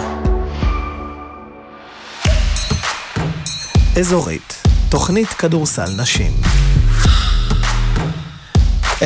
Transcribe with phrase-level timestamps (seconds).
[4.01, 6.32] אזורית, תוכנית כדורסל נשים.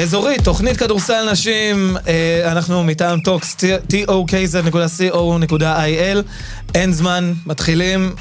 [0.03, 3.57] אזורית, תוכנית כדורסל נשים, אה, אנחנו מטעם טוקס,
[3.93, 6.23] tokz.co.il,
[6.75, 8.15] אין זמן, מתחילים.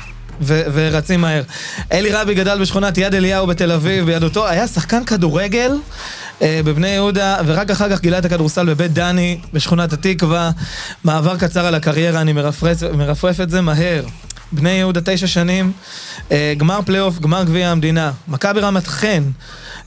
[0.46, 1.44] ורצים מהר.
[1.92, 5.72] אלי רבי גדל בשכונת יד אליהו בתל אביב, בילדותו היה שחקן כדורגל
[6.42, 10.52] אה, בבני יהודה, ורק אחר כך גילה את הכדורסל בבית דני, בשכונת התקווה.
[11.04, 14.04] מעבר קצר על הקריירה, אני מרפרף, מרפרף את זה מהר.
[14.52, 15.72] בני יהודה תשע שנים,
[16.32, 18.12] אה, גמר פלייאוף, גמר גביע המדינה.
[18.28, 19.24] מכבי רמת חן,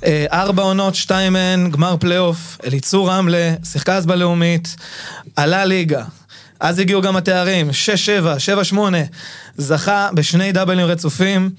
[0.04, 2.58] אה, ארבע עונות, שתיים מהן, גמר פלייאוף.
[2.66, 4.76] אליצור רמלה, שיחקה אז בלאומית,
[5.36, 6.04] עלה ליגה.
[6.60, 8.76] אז הגיעו גם התארים, 6-7, 7-8,
[9.56, 11.50] זכה בשני דאבלים רצופים,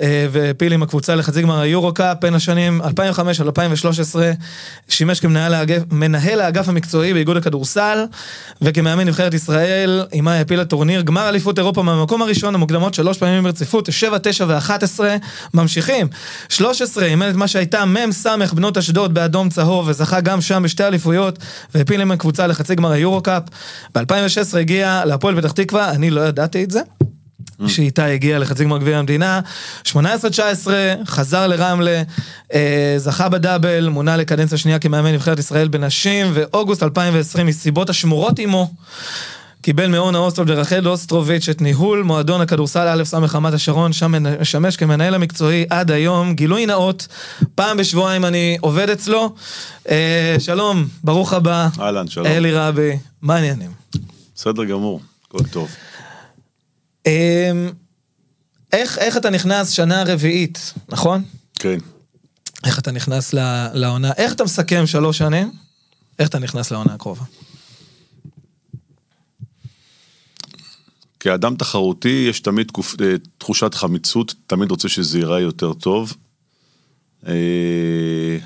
[0.00, 4.32] אה, והפיל עם הקבוצה לחצי גמר היורו-קאפ בין השנים 2005 עד 2013,
[4.88, 8.04] שימש כמנהל האגף, מנהל האגף המקצועי באיגוד הכדורסל,
[8.62, 13.92] וכמאמן נבחרת ישראל, עימה העפיל הטורניר, גמר אליפות אירופה מהמקום הראשון, המוקדמות שלוש פעמים ברציפות,
[13.92, 15.00] 7, 9 ו-11,
[15.54, 16.08] ממשיכים.
[16.48, 21.38] 13, אימן את מה שהייתה מ"ס בנות אשדוד באדום צהוב, וזכה גם שם בשתי אליפויות,
[21.74, 23.42] והפיל עם הקבוצה לחצי גמר היורו-קאפ.
[23.94, 26.80] ב-2016 הגיע להפועל פתח תקווה, אני לא ידעתי את זה.
[27.68, 29.40] שאיתה הגיע לחצי גמר גביע המדינה,
[29.86, 29.92] 18-19,
[31.06, 32.02] חזר לרמלה,
[32.54, 38.70] אה, זכה בדאבל, מונה לקדנציה שנייה כמאמן נבחרת ישראל בנשים, ואוגוסט 2020 מסיבות השמורות עמו,
[39.62, 44.76] קיבל מאורנה אוסטרוב ורחל אוסטרוביץ' את ניהול מועדון הכדורסל א' ס' רמת השרון, שם משמש
[44.76, 47.08] כמנהל המקצועי עד היום, גילוי נאות,
[47.54, 49.34] פעם בשבועיים אני עובד אצלו.
[49.88, 51.68] אה, שלום, ברוך הבא.
[51.80, 52.26] אהלן, שלום.
[52.26, 53.70] אלי רבי, מה העניינים?
[54.34, 55.68] בסדר גמור, הכל טוב.
[57.06, 57.70] אמ,
[58.72, 61.22] איך, איך אתה נכנס שנה רביעית, נכון?
[61.54, 61.78] כן.
[62.64, 63.32] איך אתה נכנס
[63.74, 65.52] לעונה, איך אתה מסכם שלוש שנים?
[66.18, 67.24] איך אתה נכנס לעונה הקרובה?
[71.20, 73.00] כאדם תחרותי יש תמיד תקופ...
[73.00, 76.16] אה, תחושת חמיצות, תמיד רוצה שזה ייראה יותר טוב.
[77.26, 78.38] אה,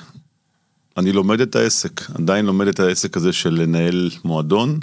[0.97, 4.79] אני לומד את העסק, עדיין לומד את העסק הזה של לנהל מועדון.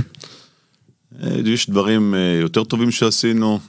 [1.24, 3.60] אה, יש דברים אה, יותר טובים שעשינו,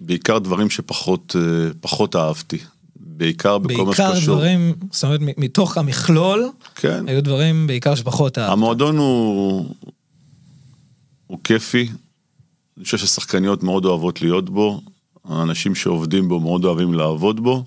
[0.00, 2.58] בעיקר דברים שפחות אה, פחות אהבתי.
[2.96, 4.36] בעיקר בכל מה בעיקר שקשור.
[4.36, 7.08] דברים, זאת אומרת, מתוך המכלול, כן.
[7.08, 8.52] היו דברים בעיקר שפחות אהבת.
[8.52, 9.74] המועדון הוא,
[11.26, 11.88] הוא כיפי,
[12.76, 14.80] אני חושב ששחקניות מאוד אוהבות להיות בו,
[15.24, 17.64] האנשים שעובדים בו מאוד אוהבים לעבוד בו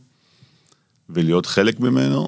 [1.09, 2.27] ולהיות חלק ממנו.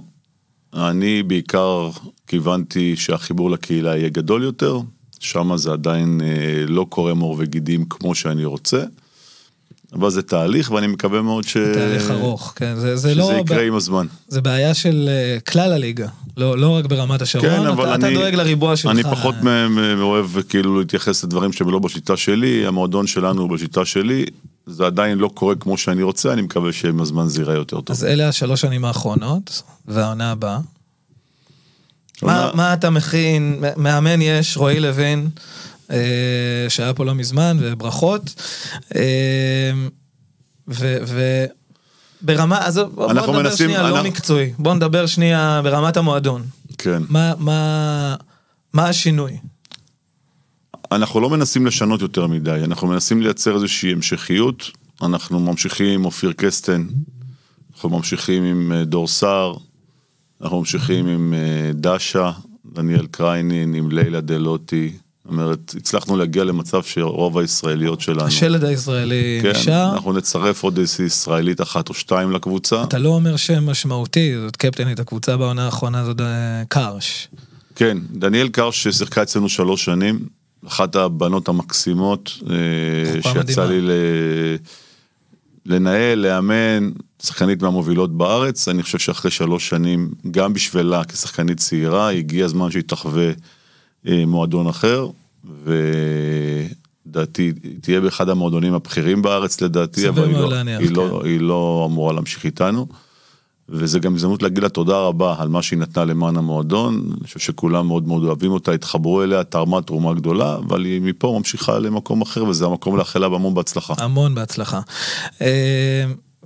[0.73, 1.89] אני בעיקר
[2.27, 4.79] כיוונתי שהחיבור לקהילה יהיה גדול יותר,
[5.21, 8.83] שם זה עדיין אה, לא קורם עור וגידים כמו שאני רוצה,
[9.93, 11.57] אבל זה תהליך ואני מקווה מאוד ש...
[11.57, 13.33] תהליך ארוך, כן, זה, זה שזה לא...
[13.41, 14.05] יקרה עם הזמן.
[14.27, 18.15] זה בעיה של אה, כלל הליגה, לא, לא רק ברמת השרון, כן, אבל אתה, אני...
[18.15, 18.91] אתה דואג לריבוע שלך.
[18.91, 19.35] אני פחות
[20.01, 24.25] אוהב כאילו להתייחס לדברים שהם לא בשיטה שלי, המועדון שלנו הוא בשיטה שלי,
[24.65, 27.95] זה עדיין לא קורה כמו שאני רוצה, אני מקווה שעם הזמן זה ייראה יותר טוב.
[27.95, 30.59] אז אלה השלוש שנים האחרונות, והעונה הבאה.
[32.23, 33.63] מה, אתה מכין?
[33.77, 35.29] מאמן יש, רועי לוין,
[35.91, 35.97] אה,
[36.69, 38.33] שהיה פה לא מזמן, וברכות.
[38.95, 39.71] אה,
[40.67, 40.97] ו...
[41.05, 41.45] ו
[42.21, 46.43] ברמה, אז בוא נדבר מנסים- שנייה לא מקצועי, בוא נדבר שנייה ברמת המועדון.
[46.77, 47.01] כן.
[47.09, 48.15] מה, מה,
[48.73, 49.37] מה השינוי?
[50.91, 54.71] אנחנו לא מנסים לשנות יותר מדי, אנחנו מנסים לייצר איזושהי המשכיות,
[55.03, 56.87] אנחנו ממשיכים עם אופיר קסטן,
[57.73, 59.53] אנחנו ממשיכים עם אה, דור סער,
[60.43, 62.31] אנחנו ממשיכים עם אה, דשה,
[62.73, 64.91] דניאל קריינין, עם לילה דלוטי,
[65.23, 69.93] זאת אומרת, הצלחנו להגיע למצב שרוב הישראליות שלנו, השלד הישראלי כן, נשאר.
[69.93, 74.55] אנחנו נצרף עוד איזושהי ישראלית אחת או שתיים לקבוצה, אתה לא אומר שם משמעותי, זאת
[74.55, 77.27] קפטנית הקבוצה בעונה האחרונה, זאת אה, קרש.
[77.75, 80.19] כן, דניאל קרש ששיחקה אצלנו שלוש שנים,
[80.67, 83.65] אחת הבנות המקסימות אה, שיצא מדהימה.
[83.65, 83.91] לי ל-
[85.65, 86.91] לנהל, לאמן,
[87.23, 92.83] שחקנית מהמובילות בארץ, אני חושב שאחרי שלוש שנים, גם בשבילה כשחקנית צעירה, הגיע הזמן שהיא
[92.83, 93.31] תחווה
[94.07, 95.07] אה, מועדון אחר,
[97.05, 101.27] ודעתי, היא תהיה באחד המועדונים הבכירים בארץ לדעתי, אבל היא לא, להניח, היא, לא, כן.
[101.27, 102.87] היא לא אמורה להמשיך איתנו.
[103.73, 107.39] וזה גם הזדמנות להגיד לה תודה רבה על מה שהיא נתנה למען המועדון, אני חושב
[107.39, 112.21] שכולם מאוד מאוד אוהבים אותה, התחברו אליה, תרמה תרומה גדולה, אבל היא מפה ממשיכה למקום
[112.21, 113.93] אחר, וזה המקום לאחל לה המון בהצלחה.
[113.97, 114.79] המון בהצלחה.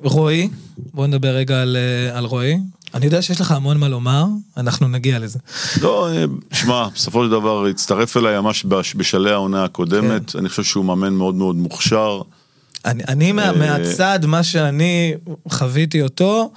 [0.03, 0.49] רועי,
[0.93, 2.57] בוא נדבר רגע על, אה, על רועי.
[2.93, 4.25] אני יודע שיש לך המון מה לומר,
[4.57, 5.39] אנחנו נגיע לזה.
[5.81, 10.39] לא, אה, שמע, בסופו של דבר הצטרף אליי ממש בש- בשלהי העונה הקודמת, כן.
[10.39, 12.21] אני חושב שהוא מאמן מאוד מאוד מוכשר,
[12.85, 15.13] אני, אני מה, אה, מהצד, מה שאני
[15.49, 16.51] חוויתי אותו,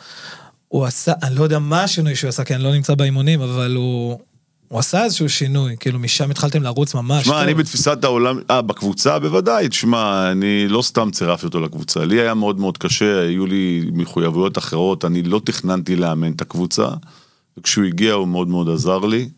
[0.68, 3.74] הוא עשה, אני לא יודע מה השינוי שהוא עשה, כי אני לא נמצא באימונים, אבל
[3.76, 4.18] הוא
[4.68, 7.34] הוא עשה איזשהו שינוי, כאילו משם התחלתם לרוץ ממש טוב.
[7.34, 12.04] אני בתפיסת העולם, אה, בקבוצה בוודאי, תשמע, אני לא סתם צירפתי אותו לקבוצה.
[12.04, 16.88] לי היה מאוד מאוד קשה, היו לי מחויבויות אחרות, אני לא תכננתי לאמן את הקבוצה,
[17.58, 19.28] וכשהוא הגיע הוא מאוד מאוד עזר לי.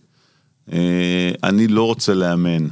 [0.72, 2.68] אה, אני לא רוצה לאמן.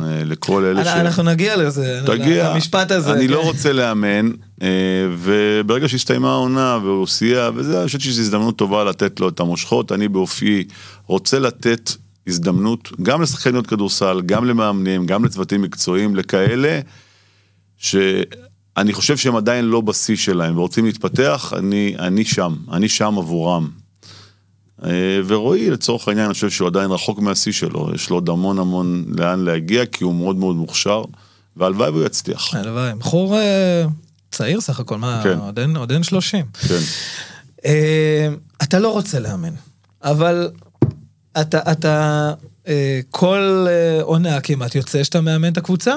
[0.00, 0.88] אה, לכל אלה ש...
[0.88, 3.12] אנחנו נגיע לזה, תגיע, למשפט הזה.
[3.12, 3.32] אני כן.
[3.32, 4.30] לא רוצה לאמן,
[4.62, 4.68] אה,
[5.18, 9.92] וברגע שהסתיימה העונה והוא סייע וזה, אני חושב שזו הזדמנות טובה לתת לו את המושכות,
[9.92, 10.64] אני באופיי
[11.06, 11.90] רוצה לתת
[12.26, 16.80] הזדמנות גם לשחקניות כדורסל, גם למאמנים, גם לצוותים מקצועיים, לכאלה
[17.76, 23.85] שאני חושב שהם עדיין לא בשיא שלהם ורוצים להתפתח, אני, אני שם, אני שם עבורם.
[24.84, 24.90] אה,
[25.26, 29.04] ורועי לצורך העניין אני חושב שהוא עדיין רחוק מהשיא שלו, יש לו עוד המון המון
[29.18, 31.02] לאן להגיע כי הוא מאוד מאוד מוכשר
[31.56, 32.54] והלוואי והוא יצליח.
[32.54, 33.84] הלוואי, בחור אה,
[34.30, 35.38] צעיר סך הכל, מה, כן.
[35.38, 36.44] עוד אין- עוד אין 30.
[36.68, 36.74] כן.
[37.64, 38.28] אה,
[38.62, 39.52] אתה לא רוצה לאמן,
[40.04, 40.50] אבל
[41.40, 42.32] אתה, אתה
[42.68, 45.94] אה, כל אה, עונה כמעט יוצא שאתה מאמן את הקבוצה.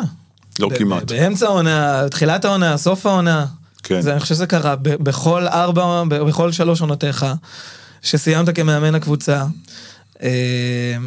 [0.60, 1.12] לא כמעט.
[1.12, 3.46] באמצע העונה, תחילת העונה, סוף העונה.
[3.84, 4.02] כן.
[4.02, 7.26] זה, אני חושב שזה קרה בכל ארבע, בכל שלוש עונותיך,
[8.02, 9.46] שסיימת כמאמן הקבוצה.
[10.22, 10.98] אה,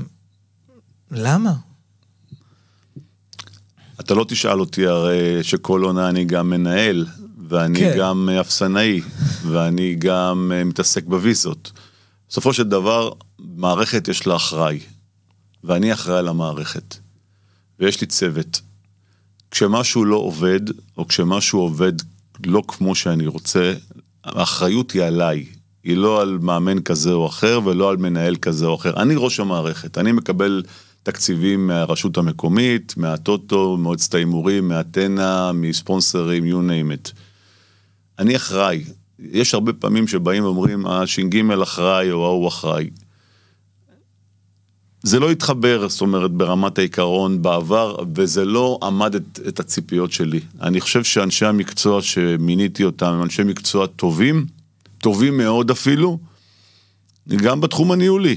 [1.10, 1.52] למה?
[4.00, 7.06] אתה לא תשאל אותי הרי שכל עונה אני גם מנהל,
[7.48, 7.94] ואני כן.
[7.98, 9.00] גם אפסנאי,
[9.46, 11.72] ואני גם אה, מתעסק בוויזות.
[12.28, 14.80] בסופו של דבר, מערכת יש לה אחראי,
[15.64, 16.96] ואני אחראי על המערכת,
[17.78, 18.60] ויש לי צוות.
[19.50, 20.60] כשמשהו לא עובד,
[20.96, 21.92] או כשמשהו עובד
[22.46, 23.74] לא כמו שאני רוצה,
[24.24, 25.46] האחריות היא עליי.
[25.84, 29.02] היא לא על מאמן כזה או אחר, ולא על מנהל כזה או אחר.
[29.02, 30.62] אני ראש המערכת, אני מקבל
[31.02, 37.12] תקציבים מהרשות המקומית, מהטוטו, מועצת ההימורים, מהטנא, מספונסרים, you name it.
[38.18, 38.84] אני אחראי.
[39.18, 42.90] יש הרבה פעמים שבאים ואומרים, הש"ג אחראי או ההוא אחראי.
[45.02, 50.40] זה לא התחבר, זאת אומרת, ברמת העיקרון בעבר, וזה לא עמד את, את הציפיות שלי.
[50.60, 54.46] אני חושב שאנשי המקצוע שמיניתי אותם הם אנשי מקצוע טובים,
[55.02, 56.18] טובים מאוד אפילו,
[57.28, 58.36] גם בתחום הניהולי.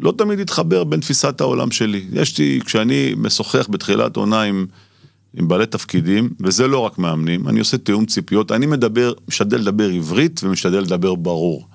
[0.00, 2.04] לא תמיד התחבר בין תפיסת העולם שלי.
[2.12, 4.66] יש לי, כשאני משוחח בתחילת עונה עם,
[5.34, 9.90] עם בעלי תפקידים, וזה לא רק מאמנים, אני עושה תיאום ציפיות, אני מדבר, משתדל לדבר
[9.90, 11.68] עברית ומשתדל לדבר ברור.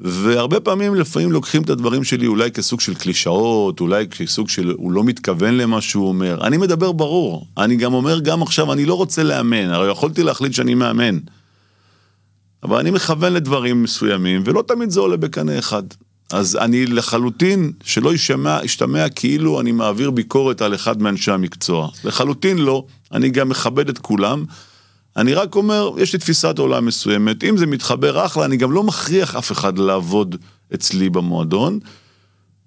[0.00, 4.92] והרבה פעמים לפעמים לוקחים את הדברים שלי אולי כסוג של קלישאות, אולי כסוג של הוא
[4.92, 6.46] לא מתכוון למה שהוא אומר.
[6.46, 7.46] אני מדבר ברור.
[7.58, 11.18] אני גם אומר גם עכשיו, אני לא רוצה לאמן, הרי יכולתי להחליט שאני מאמן.
[12.62, 15.82] אבל אני מכוון לדברים מסוימים, ולא תמיד זה עולה בקנה אחד.
[16.32, 21.88] אז אני לחלוטין, שלא יישמע, ישתמע כאילו אני מעביר ביקורת על אחד מאנשי המקצוע.
[22.04, 24.44] לחלוטין לא, אני גם מכבד את כולם.
[25.16, 28.82] אני רק אומר, יש לי תפיסת עולם מסוימת, אם זה מתחבר אחלה, אני גם לא
[28.82, 30.36] מכריח אף אחד לעבוד
[30.74, 31.78] אצלי במועדון.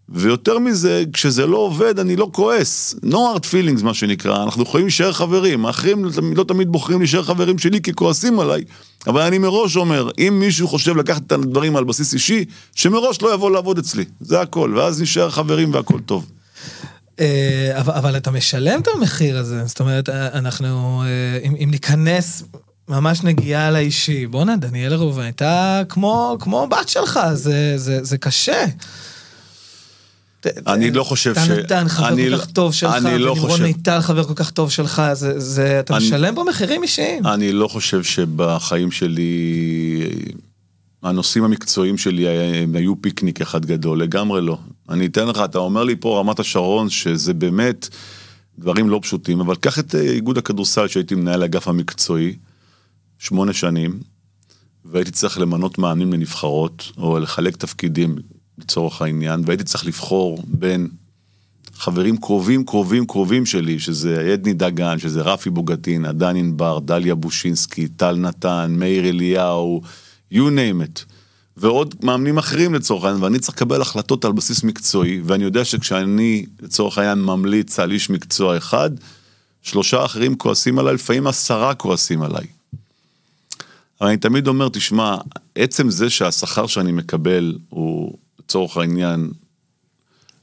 [0.09, 2.95] ויותר מזה, כשזה לא עובד, אני לא כועס.
[3.05, 5.65] No hard feelings, מה שנקרא, אנחנו יכולים להישאר חברים.
[5.65, 6.05] האחרים
[6.35, 8.63] לא תמיד בוחרים להישאר חברים שלי כי כועסים עליי.
[9.07, 13.33] אבל אני מראש אומר, אם מישהו חושב לקחת את הדברים על בסיס אישי, שמראש לא
[13.33, 14.05] יבוא לעבוד אצלי.
[14.21, 16.25] זה הכל, ואז נשאר חברים והכל טוב.
[17.19, 21.71] אה, אבל, אבל אתה משלם את המחיר הזה, זאת אומרת, אה, אנחנו, אה, אם, אם
[21.71, 22.43] ניכנס
[22.89, 28.65] ממש נגיעה לאישי, בואנה, דניאל ראובן הייתה כמו, כמו בת שלך, זה, זה, זה קשה.
[30.67, 34.01] אני לא חושב ש- נתן חבר כל לא- כך טוב שלך, אני לא ונמרון מיטל
[34.01, 37.25] חבר כל כך טוב שלך, זה, אתה משלם פה מחירים אישיים.
[37.27, 40.01] אני לא חושב שבחיים שלי,
[41.03, 44.57] הנושאים המקצועיים שלי הם היו פיקניק אחד גדול, לגמרי לא.
[44.89, 47.89] אני אתן לך, אתה אומר לי פה רמת השרון, שזה באמת
[48.59, 52.35] דברים לא פשוטים, אבל קח את אה, איגוד הכדורסל שהייתי מנהל האגף המקצועי,
[53.19, 53.99] שמונה שנים,
[54.85, 58.15] והייתי צריך למנות מאמנים לנבחרות, או לחלק תפקידים
[58.57, 60.87] לצורך העניין, והייתי צריך לבחור בין
[61.73, 67.87] חברים קרובים, קרובים, קרובים שלי, שזה עדני דגן, שזה רפי בוגטין, עדן ענבר, דליה בושינסקי,
[67.87, 69.81] טל נתן, מאיר אליהו,
[70.33, 71.03] you name it.
[71.57, 76.45] ועוד מאמנים אחרים לצורך העניין, ואני צריך לקבל החלטות על בסיס מקצועי, ואני יודע שכשאני
[76.61, 78.89] לצורך העניין ממליץ על איש מקצוע אחד,
[79.61, 82.45] שלושה אחרים כועסים עליי, לפעמים עשרה כועסים עליי.
[84.01, 85.17] אבל אני תמיד אומר, תשמע,
[85.55, 89.31] עצם זה שהשכר שאני מקבל הוא, לצורך העניין,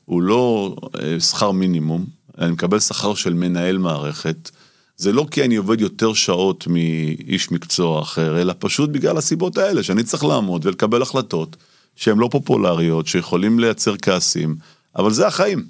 [0.05, 2.05] הוא לא אה, שכר מינימום,
[2.39, 4.51] אני מקבל שכר של מנהל מערכת.
[4.97, 9.83] זה לא כי אני עובד יותר שעות מאיש מקצוע אחר, אלא פשוט בגלל הסיבות האלה,
[9.83, 11.57] שאני צריך לעמוד ולקבל החלטות
[11.97, 14.57] שהן לא פופולריות, שיכולים לייצר כעסים,
[14.97, 15.65] אבל זה החיים.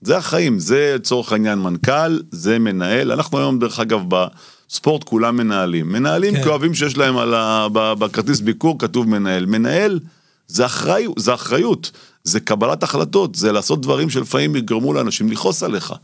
[0.00, 3.12] זה החיים, זה לצורך העניין מנכ"ל, זה מנהל.
[3.12, 5.88] אנחנו היום, דרך אגב, בספורט כולם מנהלים.
[5.88, 6.42] מנהלים כן.
[6.42, 7.68] כי אוהבים שיש להם על ה...
[7.72, 9.46] בכרטיס ביקור כתוב מנהל.
[9.46, 10.00] מנהל
[10.46, 11.90] זה, אחרי, זה אחריות,
[12.24, 15.94] זה קבלת החלטות, זה לעשות דברים שלפעמים יגרמו לאנשים לכעוס עליך.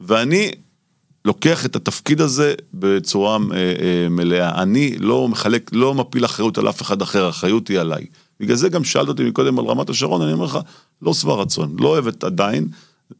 [0.00, 0.50] ואני
[1.24, 4.62] לוקח את התפקיד הזה בצורה אה, אה, מלאה.
[4.62, 8.06] אני לא מחלק, לא מפיל אחריות על אף אחד אחר, האחריות היא עליי.
[8.40, 10.58] בגלל זה גם שאלת אותי מקודם על רמת השרון, אני אומר לך,
[11.02, 12.68] לא שבע רצון, לא אוהבת עדיין.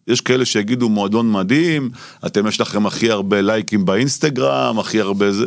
[0.08, 1.90] יש כאלה שיגידו מועדון מדהים,
[2.26, 5.46] אתם יש לכם הכי הרבה לייקים באינסטגרם, הכי הרבה זה.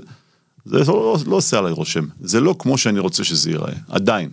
[0.66, 2.06] זה לא, לא עושה עליי רושם.
[2.22, 4.30] זה לא כמו שאני רוצה שזה ייראה, עדיין.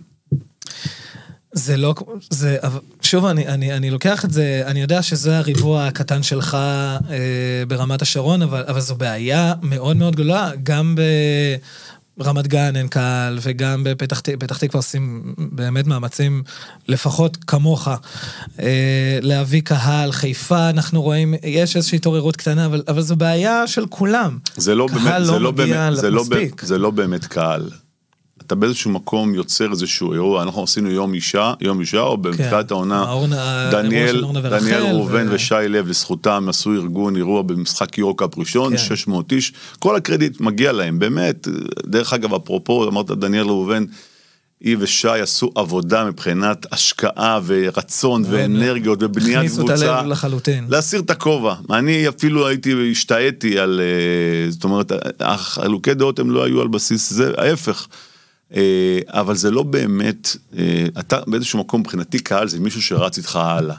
[1.57, 1.95] זה לא,
[2.29, 2.57] זה,
[3.01, 8.01] שוב, אני, אני, אני לוקח את זה, אני יודע שזה הריבוע הקטן שלך אה, ברמת
[8.01, 10.95] השרון, אבל, אבל זו בעיה מאוד מאוד גדולה, גם
[12.17, 16.43] ברמת גן אין קהל, וגם בפתח תקווה עושים באמת מאמצים,
[16.87, 17.87] לפחות כמוך,
[18.59, 23.85] אה, להביא קהל, חיפה, אנחנו רואים, יש איזושהי התעוררות קטנה, אבל, אבל זו בעיה של
[23.89, 24.37] כולם.
[24.57, 26.65] זה לא באמת, קהל זה לא לא מגיע באמת, זה לא, מספיק.
[26.65, 27.69] זה לא באמת קהל.
[28.47, 32.17] אתה באיזשהו מקום יוצר איזשהו אירוע, אנחנו עשינו יום אישה, יום אישה, או
[32.71, 34.23] העונה, האורנה- האירוע של דניאל,
[34.59, 38.77] דניאל ראובן ושי לב, לזכותם עשו ארגון אירוע במשחק יורקאפ ראשון, כן.
[38.77, 41.47] 600 איש, כל הקרדיט מגיע להם, באמת,
[41.85, 43.83] דרך אגב, אפרופו, אמרת דניאל ראובן,
[44.61, 49.99] היא ושי עשו עבודה מבחינת השקעה ורצון ואנרגיות ובניית הכניסו את קבוצה.
[49.99, 50.65] הלב לחלוטין.
[50.69, 51.55] להסיר את הכובע.
[51.69, 57.13] אני אפילו הייתי, השתאיתי על, אה, זאת אומרת, החלוקי דעות הם לא היו על בסיס
[57.13, 57.87] זה, ההפך.
[58.55, 63.35] אה, אבל זה לא באמת, אה, אתה באיזשהו מקום מבחינתי קהל זה מישהו שרץ איתך
[63.35, 63.75] הלאה.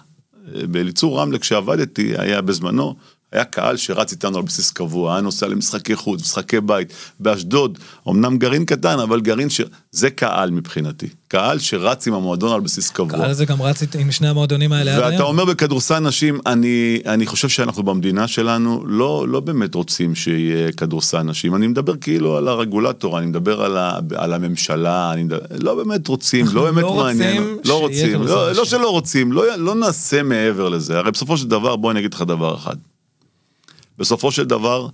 [0.54, 2.94] אה, באליצור רמלה כשעבדתי, היה בזמנו,
[3.32, 8.38] היה קהל שרץ איתנו על בסיס קבוע, היה נוסע למשחקי חוץ, משחקי בית, באשדוד, אמנם
[8.38, 9.61] גרעין קטן, אבל גרעין ש...
[9.90, 11.06] זה קהל מבחינתי.
[11.28, 13.18] קהל שרץ עם המועדון על בסיס קבוע.
[13.18, 15.26] קהל זה גם רץ עם שני המועדונים האלה עד ואתה היום.
[15.26, 21.23] אומר בכדורסל נשים, אני, אני חושב שאנחנו במדינה שלנו לא, לא באמת רוצים שיהיה כדורסל
[21.23, 21.54] נשים.
[21.54, 26.08] אני מדבר כאילו על הרגולטור, אני מדבר על, ה, על הממשלה, אני מדבר, לא באמת
[26.08, 27.42] רוצים, לא באמת לא מעניין.
[27.42, 28.64] רוצים לא רוצים, לא, לא.
[28.64, 30.99] שלא רוצים, לא, לא נעשה מעבר לזה.
[30.99, 32.76] הרי בסופו של דבר, בוא אני אגיד לך דבר אחד.
[33.98, 34.88] בסופו של דבר,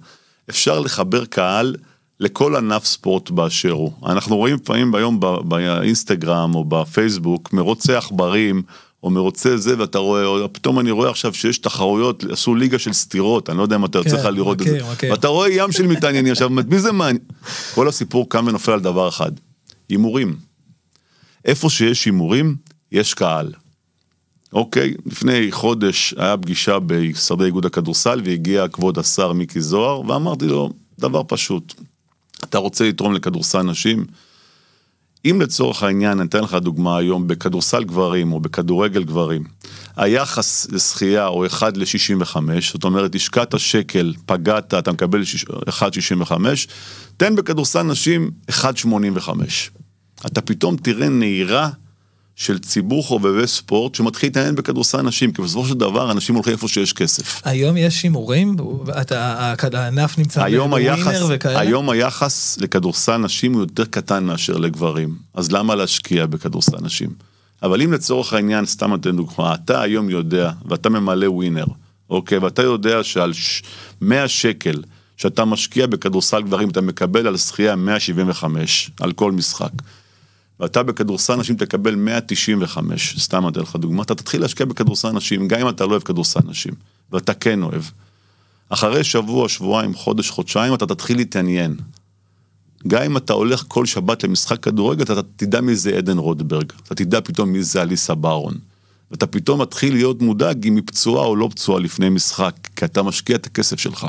[0.50, 1.76] אפשר לחבר קהל
[2.20, 3.92] לכל ענף ספורט באשר הוא.
[4.06, 8.62] אנחנו רואים לפעמים היום ב- באינסטגרם או בפייסבוק מרוצי עכברים.
[9.04, 12.92] או מרוצה זה, ואתה רואה, או פתאום אני רואה עכשיו שיש תחרויות, עשו ליגה של
[12.92, 14.78] סטירות, אני לא יודע אם אתה יוצא לך כן, לראות את זה.
[15.10, 17.18] ואתה רואה ים של מתעניינים, עכשיו, מי זה מעניין?
[17.74, 19.32] כל הסיפור קם ונופל על דבר אחד,
[19.88, 20.36] הימורים.
[21.44, 22.56] איפה שיש הימורים,
[22.92, 23.52] יש קהל.
[24.54, 30.70] אוקיי, לפני חודש היה פגישה בשרדי איגוד הכדורסל והגיע כבוד השר מיקי זוהר ואמרתי לו
[30.98, 31.74] דבר פשוט,
[32.44, 34.04] אתה רוצה לתרום לכדורסל נשים?
[35.30, 39.44] אם לצורך העניין, אני אתן לך דוגמה היום, בכדורסל גברים או בכדורגל גברים,
[39.96, 42.36] היחס לזכייה הוא 1 ל-65,
[42.72, 46.66] זאת אומרת, השקעת שקל, פגעת, אתה מקבל שיש- 1.65,
[47.16, 49.70] תן בכדורסל נשים 1.85.
[50.26, 51.70] אתה פתאום תראה נהירה
[52.36, 56.68] של ציבור חובבי ספורט שמתחיל להתעניין בכדורסל נשים, כי בסופו של דבר אנשים הולכים איפה
[56.68, 57.40] שיש כסף.
[57.44, 58.56] היום יש הימורים?
[59.72, 61.60] הענף נמצא בווינר וכאלה?
[61.60, 67.10] היום היחס לכדורסל נשים הוא יותר קטן מאשר לגברים, אז למה להשקיע בכדורסל נשים?
[67.62, 71.64] אבל אם לצורך העניין, סתם אתן דוגמה, אתה היום יודע, ואתה ממלא ווינר,
[72.10, 73.62] אוקיי, ואתה יודע שעל ש-
[74.00, 74.82] 100 שקל
[75.16, 79.70] שאתה משקיע בכדורסל גברים, אתה מקבל על זכייה 175 על כל משחק.
[80.60, 85.60] ואתה בכדורסל נשים תקבל 195, סתם אתן לך דוגמה, אתה תתחיל להשקיע בכדורסל נשים, גם
[85.60, 86.74] אם אתה לא אוהב כדורסל נשים,
[87.12, 87.82] ואתה כן אוהב.
[88.68, 91.76] אחרי שבוע, שבועיים, חודש, חודשיים, אתה תתחיל להתעניין.
[92.88, 96.94] גם אם אתה הולך כל שבת למשחק כדורגל, אתה תדע מי זה עדן רוטברג, אתה
[96.94, 98.54] תדע פתאום מי זה אליסה ברון.
[99.10, 103.02] ואתה פתאום מתחיל להיות מודאג אם היא פצועה או לא פצועה לפני משחק, כי אתה
[103.02, 104.06] משקיע את הכסף שלך.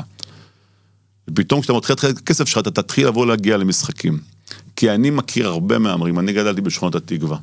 [1.28, 4.35] ופתאום כשאתה מתחיל את הכסף שלך, אתה תתחיל לבוא להגיע למשחקים.
[4.76, 7.38] כי אני מכיר הרבה מהמרים, אני גדלתי בשכונת התקווה,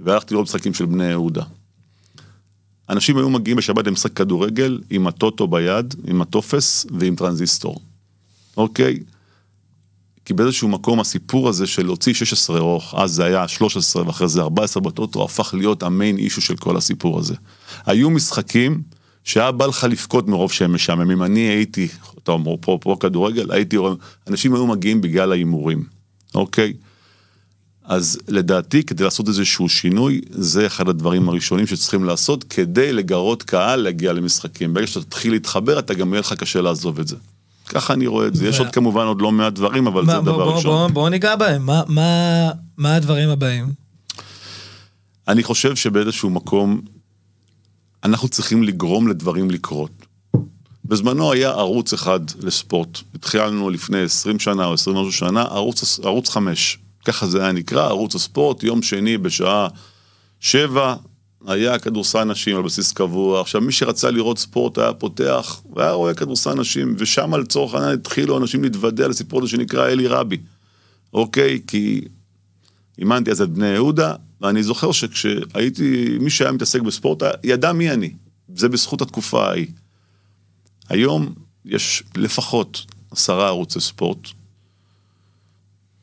[0.00, 1.42] והלכתי לראות משחקים של בני יהודה.
[2.88, 7.80] אנשים היו מגיעים בשבת למשחק כדורגל עם הטוטו ביד, עם הטופס ועם טרנזיסטור.
[8.56, 8.98] אוקיי?
[10.24, 14.40] כי באיזשהו מקום הסיפור הזה של להוציא 16 ארוך, אז זה היה 13 ואחרי זה
[14.40, 17.34] 14 בטוטו, הפך להיות המיין אישו של כל הסיפור הזה.
[17.86, 18.82] היו משחקים
[19.24, 21.22] שהיה בא לך לבכות מרוב שהם משעממים.
[21.22, 21.88] אני הייתי,
[22.22, 23.76] אתה אומר, פה, פה כדורגל, הייתי
[24.28, 25.84] אנשים היו מגיעים בגלל ההימורים,
[26.34, 26.72] אוקיי?
[27.84, 33.80] אז לדעתי, כדי לעשות איזשהו שינוי, זה אחד הדברים הראשונים שצריכים לעשות כדי לגרות קהל
[33.80, 34.74] להגיע למשחקים.
[34.74, 37.16] ברגע שאתה תתחיל להתחבר, אתה גם יהיה לך קשה לעזוב את זה.
[37.68, 38.46] ככה אני רואה את זה.
[38.48, 40.86] יש ו- עוד כמובן עוד לא מעט דברים, אבל מה, זה דבר בוא- ראשון.
[40.86, 43.66] בוא- בוא ניגע בהם, מה- מה- מה הדברים הבאים?
[45.28, 46.80] אני חושב שבאיזשהו מקום,
[48.04, 50.01] אנחנו צריכים לגרום לדברים לקרות.
[50.92, 52.98] בזמנו היה ערוץ אחד לספורט.
[53.14, 56.78] התחילנו לפני 20 שנה או 20 ומשהו שנה, ערוץ, ערוץ 5.
[57.04, 59.68] ככה זה היה נקרא, ערוץ הספורט, יום שני בשעה
[60.40, 60.94] שבע,
[61.46, 63.40] היה כדורסל נשים על בסיס קבוע.
[63.40, 68.38] עכשיו, מי שרצה לראות ספורט היה פותח, והיה רואה כדורסל נשים, ושם לצורך העניין התחילו
[68.38, 70.38] אנשים להתוודע לסיפור הזה שנקרא אלי רבי.
[71.12, 71.60] אוקיי?
[71.66, 72.00] כי
[72.98, 78.10] אימנתי אז את בני יהודה, ואני זוכר שכשהייתי, מי שהיה מתעסק בספורט, ידע מי אני.
[78.54, 79.66] זה בזכות התקופה ההיא.
[80.92, 81.34] היום
[81.64, 84.28] יש לפחות עשרה ערוצי ספורט.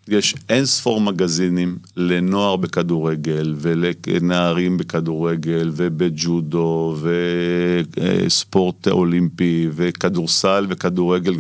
[0.08, 11.34] יש אין ספור מגזינים לנוער בכדורגל ולנערים בכדורגל ובג'ודו וספורט אולימפי וכדורסל וכדורגל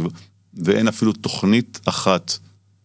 [0.53, 2.37] ואין אפילו תוכנית אחת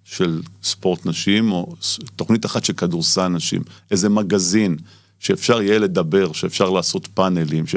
[0.04, 1.74] של ספורט נשים או
[2.16, 4.76] תוכנית אחת של כדורסל נשים, איזה מגזין
[5.18, 7.74] שאפשר יהיה לדבר, שאפשר לעשות פאנלים, ש...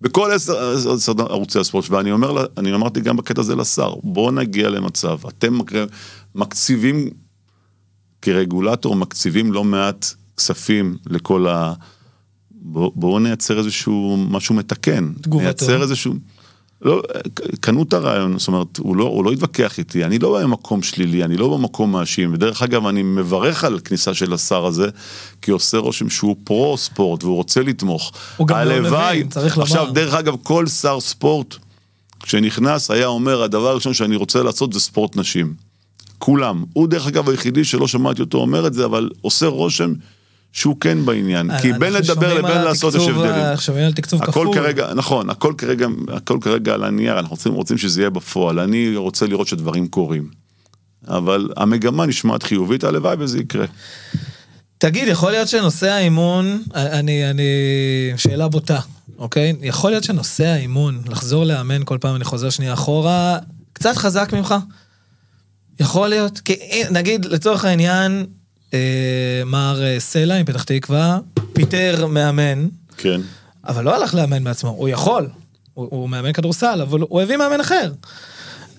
[0.00, 4.68] בכל עשר, עשר ערוצי הספורט, ואני אומר, אני אמרתי גם בקטע הזה לשר, בואו נגיע
[4.68, 5.58] למצב, אתם
[6.34, 7.10] מקציבים,
[8.22, 11.72] כרגולטור, מקציבים לא מעט כספים לכל ה...
[12.50, 15.12] בואו בוא נייצר איזשהו משהו מתקן.
[15.20, 15.44] תגובתו.
[15.44, 16.14] נייצר איזשהו...
[16.82, 17.02] לא,
[17.60, 21.24] קנו את הרעיון, זאת אומרת, הוא לא, הוא לא התווכח איתי, אני לא במקום שלילי,
[21.24, 24.88] אני לא במקום מאשים, ודרך אגב, אני מברך על כניסה של השר הזה,
[25.42, 28.12] כי עושה רושם שהוא פרו ספורט והוא רוצה לתמוך.
[28.36, 29.66] הוא גם לא מבין, צריך לומר.
[29.66, 31.54] עכשיו, דרך אגב, כל שר ספורט,
[32.22, 35.54] כשנכנס, היה אומר, הדבר הראשון שאני רוצה לעשות זה ספורט נשים.
[36.18, 36.64] כולם.
[36.72, 39.92] הוא דרך אגב היחידי שלא שמעתי אותו אומר את זה, אבל עושה רושם
[40.52, 41.58] שהוא כן בעניין.
[41.62, 43.30] כי בין לדבר לבין לעשות יש הבדלים.
[43.30, 44.54] אנחנו שומעים על תקצוב הכל כפול.
[44.54, 48.58] כרגע, נכון, הכל כרגע, הכל כרגע על הנייר, אנחנו רוצים, רוצים שזה יהיה בפועל.
[48.58, 50.28] אני רוצה לראות שדברים קורים.
[51.08, 53.66] אבל המגמה נשמעת חיובית, הלוואי וזה יקרה.
[54.78, 57.42] תגיד, יכול להיות שנושא האימון, אני, אני,
[58.16, 58.80] שאלה בוטה,
[59.18, 59.54] אוקיי?
[59.62, 63.38] יכול להיות שנושא האימון, לחזור לאמן כל פעם, אני חוזר שנייה אחורה,
[63.72, 64.54] קצת חזק ממך?
[65.80, 66.40] יכול להיות?
[66.40, 68.24] כי אה, נגיד, לצורך העניין, אה,
[69.46, 71.18] מר אה, סלע מפתח תקווה,
[71.52, 73.20] פיטר מאמן, כן.
[73.64, 75.28] אבל לא הלך לאמן בעצמו, הוא יכול.
[75.74, 77.92] הוא, הוא מאמן כדורסל, אבל הוא הביא מאמן אחר.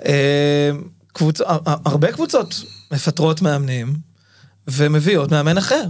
[0.06, 0.71] אה,
[1.13, 1.41] קבוצ...
[1.65, 3.93] הרבה קבוצות מפטרות מאמנים
[4.67, 5.84] ומביאות מאמן אחר.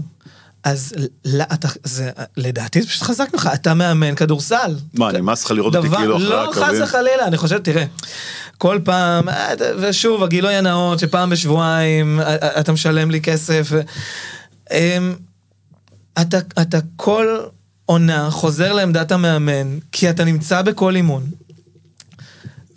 [0.64, 0.94] אז
[1.26, 4.76] ל- אתה, זה, לדעתי זה פשוט חזק ממך, אתה מאמן כדורסל.
[4.94, 6.66] מה, נמאס לך לראות אותי כאילו אחרי לא, הקווים?
[6.84, 7.86] חס וחלילה, אני חושב, תראה,
[8.58, 13.72] כל פעם, אה, ושוב, הגילוי הנאות, שפעם בשבועיים אה, אה, אתה משלם לי כסף.
[14.72, 15.16] אמ,
[16.22, 17.38] אתה, אתה כל
[17.86, 21.24] עונה חוזר לעמדת המאמן, כי אתה נמצא בכל אימון.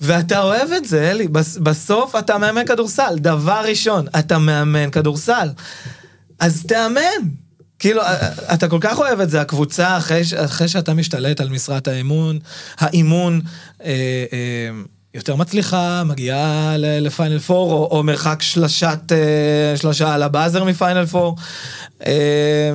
[0.01, 5.49] ואתה אוהב את זה, אלי, בס- בסוף אתה מאמן כדורסל, דבר ראשון, אתה מאמן כדורסל.
[6.41, 7.42] אז תאמן.
[7.83, 8.15] כאילו, אה,
[8.55, 12.39] אתה כל כך אוהב את זה, הקבוצה, אחרי, אחרי שאתה משתלט על משרת האימון,
[12.79, 13.41] האימון
[13.85, 13.91] אה,
[14.33, 14.69] אה,
[15.15, 21.37] יותר מצליחה, מגיעה לפיינל פור, או, או מרחק שלשת, אה, שלושה על הבאזר מפיינל פור.
[22.07, 22.73] אה,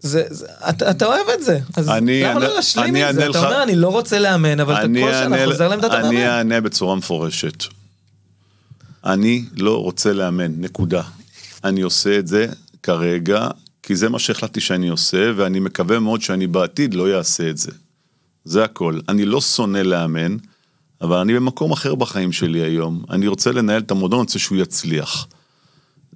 [0.00, 3.12] זה, זה, אתה, אתה אוהב את זה, אז אני למה אענה- לא להשלים אני עם
[3.14, 3.20] זה?
[3.20, 6.06] אתה לך- אומר, אני לא רוצה לאמן, אבל אתה אני כל שנה חוזר לעמדת המאמן.
[6.08, 7.64] אני אענה בצורה מפורשת.
[9.06, 11.02] אני לא רוצה לאמן, נקודה.
[11.64, 12.46] אני עושה את זה
[12.82, 13.48] כרגע,
[13.82, 17.70] כי זה מה שהחלטתי שאני עושה, ואני מקווה מאוד שאני בעתיד לא אעשה את זה.
[18.44, 19.00] זה הכל.
[19.08, 20.36] אני לא שונא לאמן,
[21.00, 23.04] אבל אני במקום אחר בחיים שלי היום.
[23.10, 25.26] אני רוצה לנהל את המועדון, אני רוצה שהוא יצליח.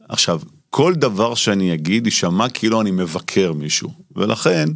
[0.08, 4.68] עכשיו, כל דבר שאני אגיד יישמע כאילו אני מבקר מישהו, ולכן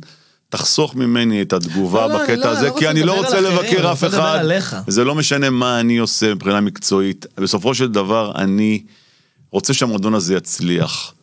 [0.49, 3.92] תחסוך ממני את התגובה לא, לא, בקטע לא, הזה, לא כי אני לא רוצה לבקר
[3.92, 4.44] אף אחד.
[4.88, 8.83] זה לא משנה מה אני עושה מבחינה מקצועית, בסופו של דבר אני
[9.51, 11.14] רוצה שהמועדון הזה יצליח.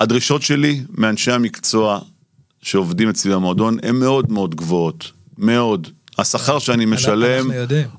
[0.00, 1.98] הדרישות שלי מאנשי המקצוע
[2.62, 5.88] שעובדים אצלי במועדון הן מאוד מאוד גבוהות, מאוד.
[6.18, 7.50] השכר שאני משלם.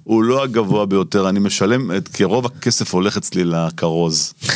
[0.03, 4.33] הוא לא הגבוה ביותר, אני משלם, את- כי רוב הכסף הולך אצלי לכרוז.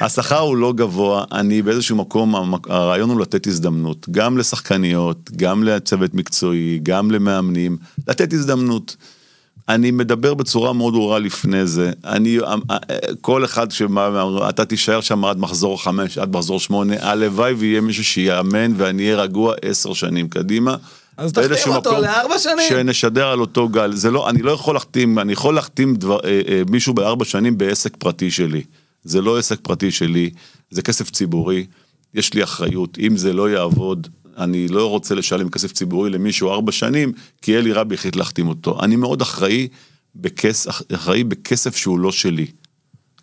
[0.00, 2.34] השכר הוא לא גבוה, אני באיזשהו מקום,
[2.68, 7.76] הרעיון הוא לתת הזדמנות, גם לשחקניות, גם לצוות מקצועי, גם למאמנים,
[8.08, 8.96] לתת הזדמנות.
[9.74, 12.38] אני מדבר בצורה מאוד ברורה לפני זה, אני,
[13.20, 18.04] כל אחד שבא, אתה תישאר שם עד מחזור חמש, עד מחזור שמונה, הלוואי ויהיה מישהו
[18.04, 20.76] שיאמן ואני אהיה רגוע עשר שנים קדימה.
[21.16, 22.68] אז תחתים אותו לארבע שנים.
[22.68, 26.40] שנשדר על אותו גל, זה לא, אני לא יכול להחתים, אני יכול להחתים דבר, אה,
[26.48, 28.62] אה, מישהו בארבע שנים בעסק פרטי שלי.
[29.04, 30.30] זה לא עסק פרטי שלי,
[30.70, 31.66] זה כסף ציבורי,
[32.14, 36.72] יש לי אחריות, אם זה לא יעבוד, אני לא רוצה לשלם כסף ציבורי למישהו ארבע
[36.72, 37.12] שנים,
[37.42, 38.82] כי אלי רבי החליט להחתים אותו.
[38.82, 39.68] אני מאוד אחראי,
[40.16, 42.46] בכס, אחראי בכסף שהוא לא שלי.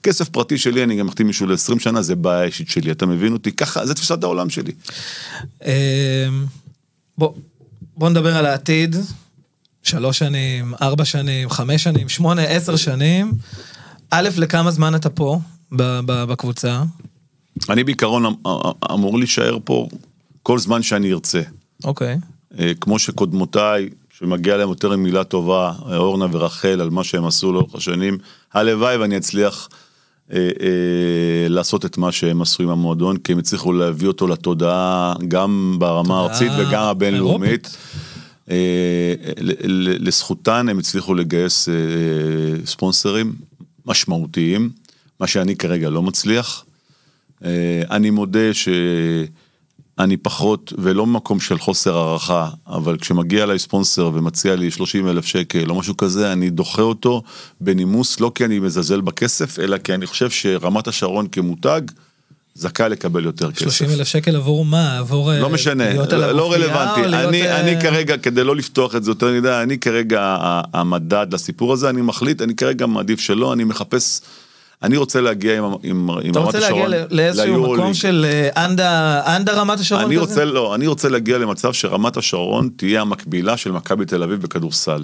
[0.04, 3.34] כסף פרטי שלי, אני גם מחתים מישהו ל-20 שנה, זה בעיה אישית שלי, אתה מבין
[3.34, 3.52] אותי?
[3.52, 4.72] ככה, זה תפיסת העולם שלי.
[5.66, 5.72] אמ,
[7.18, 7.34] בוא,
[7.98, 8.96] בוא נדבר על העתיד.
[9.84, 13.32] שלוש שנים, ארבע שנים, חמש שנים, שמונה, עשר שנים.
[14.12, 15.40] א', לכמה זמן אתה פה
[15.72, 16.84] בקבוצה?
[17.70, 19.88] אני בעיקרון אמ- אמ- אמור להישאר פה
[20.48, 21.42] כל זמן שאני ארצה.
[21.84, 22.18] אוקיי.
[22.60, 27.26] אה, כמו שקודמותיי, שמגיע להם יותר עם מילה טובה, אה, אורנה ורחל, על מה שהם
[27.26, 28.18] עשו לאורך השנים,
[28.54, 29.70] הלוואי ואני אצליח
[30.34, 35.14] אה, אה, לעשות את מה שהם עשו עם המועדון, כי הם הצליחו להביא אותו לתודעה
[35.28, 37.78] גם ברמה הארצית וגם הבינלאומית.
[38.52, 39.14] אה,
[40.00, 41.74] לזכותן הם הצליחו לגייס אה,
[42.66, 43.34] ספונסרים
[43.86, 44.70] משמעותיים,
[45.20, 46.66] מה שאני כרגע לא מצליח.
[47.46, 48.54] אה, אני מודה
[50.00, 55.26] שאני פחות, ולא ממקום של חוסר הערכה, אבל כשמגיע אליי ספונסר ומציע לי 30 אלף
[55.26, 57.24] שקל או משהו כזה, אני דוחה אותו
[57.62, 61.82] בנימוס, לא כי אני מזלזל בכסף, אלא כי אני חושב שרמת השרון כמותג,
[62.56, 63.62] זכאי לקבל יותר כסף.
[63.62, 64.98] 30 אלף שקל עבור מה?
[64.98, 65.34] עבור...
[65.34, 67.02] אה, לא משנה, להיות על לא רלוונטי.
[67.02, 70.38] להיות, אני, אה, אני כרגע, כדי לא לפתוח את זה יותר מדי, אני כרגע
[70.74, 74.22] המדד לסיפור הזה, אני מחליט, אני כרגע מעדיף שלא, אני מחפש,
[74.84, 77.74] אני רוצה להגיע עם, עם, עם אתה רמת רוצה להגיע השרון ל- לאיזשהו.
[77.74, 80.22] מקום של אה, אנדה רמת השרון אני כזה?
[80.22, 85.04] רוצה, לא, אני רוצה להגיע למצב שרמת השרון תהיה המקבילה של מכבי תל אביב בכדורסל.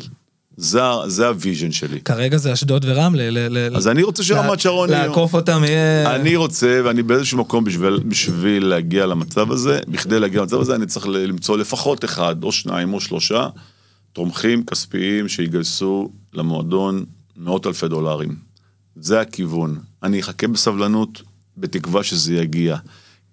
[0.57, 2.01] זה, זה ה vision שלי.
[2.01, 3.29] כרגע זה אשדוד ורמלה.
[3.29, 5.07] ל- ל- אז אני רוצה שרמת שרון יהיו.
[5.07, 6.15] לעקוף אותם יהיה...
[6.15, 10.85] אני רוצה, ואני באיזשהו מקום בשביל, בשביל להגיע למצב הזה, בכדי להגיע למצב הזה, אני
[10.85, 13.47] צריך ל- למצוא לפחות אחד, או שניים, או שלושה,
[14.13, 17.05] תומכים כספיים שיגייסו למועדון
[17.37, 18.52] מאות אלפי דולרים.
[18.95, 19.79] זה הכיוון.
[20.03, 21.21] אני אחכה בסבלנות,
[21.57, 22.77] בתקווה שזה יגיע.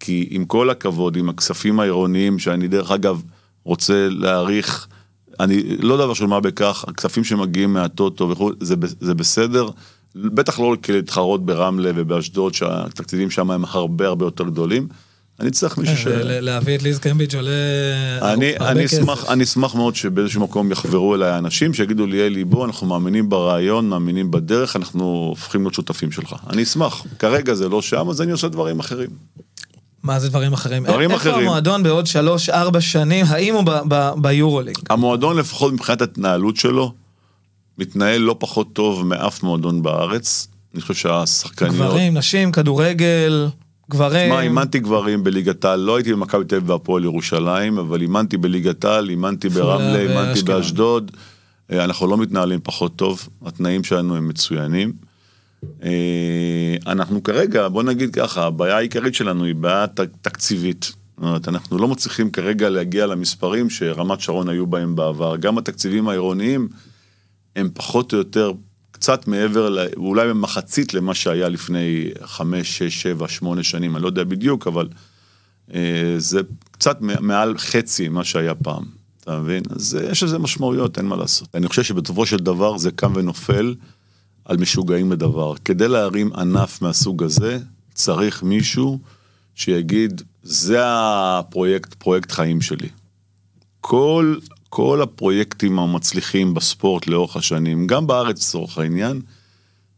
[0.01, 3.23] כי עם כל הכבוד, עם הכספים העירוניים, שאני דרך אגב
[3.65, 4.87] רוצה להעריך,
[5.41, 9.69] אני לא דבר של מה בכך, הכספים שמגיעים מהטוטו וכו', זה, זה בסדר.
[10.15, 14.89] בטח לא להתחרות ברמלה ובאשדוד, שהתקציבים שם הם הרבה הרבה יותר גדולים.
[15.41, 16.07] אני צריך מישהו ש...
[16.07, 17.51] ל- ל- להביא את ליז קמביץ' עולה
[18.23, 19.29] אני, הרבה כסף.
[19.29, 23.89] אני אשמח מאוד שבאיזשהו מקום יחברו אליי אנשים שיגידו לי, אלי, בוא, אנחנו מאמינים ברעיון,
[23.89, 26.35] מאמינים בדרך, אנחנו הופכים להיות שותפים שלך.
[26.51, 27.07] אני אשמח.
[27.19, 29.11] כרגע זה לא שם, אז אני עושה דברים אחרים.
[30.03, 30.85] מה זה דברים אחרים?
[30.85, 31.47] דברים איפה אחרים.
[31.49, 33.27] המועדון בעוד שלוש-ארבע שנים?
[33.29, 33.65] האם הוא
[34.17, 34.79] ביורוליג?
[34.91, 36.93] המועדון, לפחות מבחינת ההתנהלות שלו,
[37.79, 40.49] מתנהל לא פחות טוב מאף מועדון בארץ.
[40.75, 41.75] אני חושב שהשחקניות...
[41.75, 43.49] גברים, נשים, כדורגל,
[43.91, 44.29] גברים.
[44.29, 48.85] מה, אימנתי גברים בליגת העל, לא הייתי במכבי תל אביב והפועל ירושלים, אבל אימנתי בליגת
[48.85, 50.43] העל, אימנתי ברמלה, אימנתי.
[50.43, 51.11] באשדוד.
[51.73, 54.93] אה, אנחנו לא מתנהלים פחות טוב, התנאים שלנו הם מצוינים.
[55.83, 59.87] אה, אנחנו כרגע, בוא נגיד ככה, הבעיה העיקרית שלנו היא בעיה
[60.23, 60.85] תקציבית.
[60.85, 65.37] זאת אומרת, אנחנו לא מצליחים כרגע להגיע למספרים שרמת שרון היו בהם בעבר.
[65.37, 66.69] גם התקציבים העירוניים
[67.57, 68.53] הם פחות או יותר
[69.01, 74.25] קצת מעבר, אולי במחצית למה שהיה לפני חמש, שש, שבע, שמונה שנים, אני לא יודע
[74.25, 74.89] בדיוק, אבל
[75.75, 78.85] אה, זה קצת מעל חצי מה שהיה פעם,
[79.21, 79.63] אתה מבין?
[79.71, 81.49] אז אה, יש לזה משמעויות, אין מה לעשות.
[81.55, 83.75] אני חושב שבסופו של דבר זה קם ונופל
[84.45, 85.55] על משוגעים לדבר.
[85.65, 87.59] כדי להרים ענף מהסוג הזה,
[87.95, 88.99] צריך מישהו
[89.55, 92.89] שיגיד, זה הפרויקט, פרויקט חיים שלי.
[93.81, 94.37] כל,
[94.73, 99.21] כל הפרויקטים המצליחים בספורט לאורך השנים, גם בארץ לצורך העניין,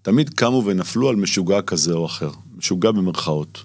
[0.03, 2.31] תמיד קמו ונפלו על משוגע כזה או אחר.
[2.57, 3.63] משוגע במרכאות.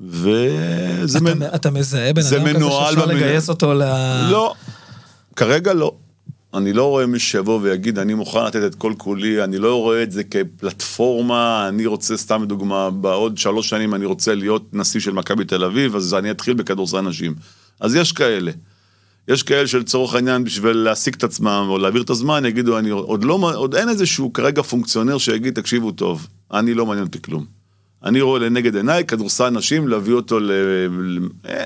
[0.00, 1.18] וזה...
[1.18, 3.82] אתה, מנ- אתה מזהה בן אדם כזה שאפשר במנ- לגייס אותו ל...
[4.30, 4.54] לא,
[5.36, 5.94] כרגע לא.
[6.54, 10.02] אני לא רואה מישהו שיבוא ויגיד, אני מוכן לתת את כל כולי, אני לא רואה
[10.02, 15.12] את זה כפלטפורמה, אני רוצה, סתם לדוגמה, בעוד שלוש שנים אני רוצה להיות נשיא של
[15.12, 17.34] מכבי תל אביב, אז אני אתחיל בכדורסל נשים.
[17.80, 18.52] אז יש כאלה.
[19.28, 23.24] יש כאלה שלצורך העניין, בשביל להעסיק את עצמם או להעביר את הזמן, יגידו, אני עוד
[23.24, 27.62] לא, עוד אין איזשהו כרגע פונקציונר שיגיד, תקשיבו טוב, אני לא מעניין אותי כלום.
[28.04, 30.50] אני רואה לנגד עיניי כדורסל נשים, להביא אותו ל...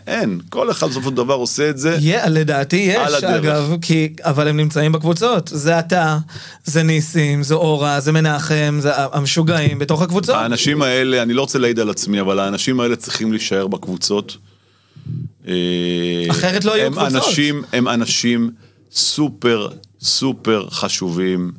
[0.07, 1.97] אין, כל אחד בסופו של דבר עושה את זה.
[1.97, 3.25] Yeah, לדעתי יש.
[3.25, 5.51] אגב, כי, אבל הם נמצאים בקבוצות.
[5.55, 6.19] זה אתה,
[6.65, 10.35] זה ניסים, זה אורה, זה מנחם, זה המשוגעים בתוך הקבוצות.
[10.35, 14.37] האנשים האלה, אני לא רוצה להעיד על עצמי, אבל האנשים האלה צריכים להישאר בקבוצות.
[15.49, 15.53] אה,
[16.31, 17.15] אחרת לא יהיו הם קבוצות.
[17.29, 18.51] אנשים, הם אנשים
[18.93, 19.69] סופר
[20.01, 21.53] סופר חשובים.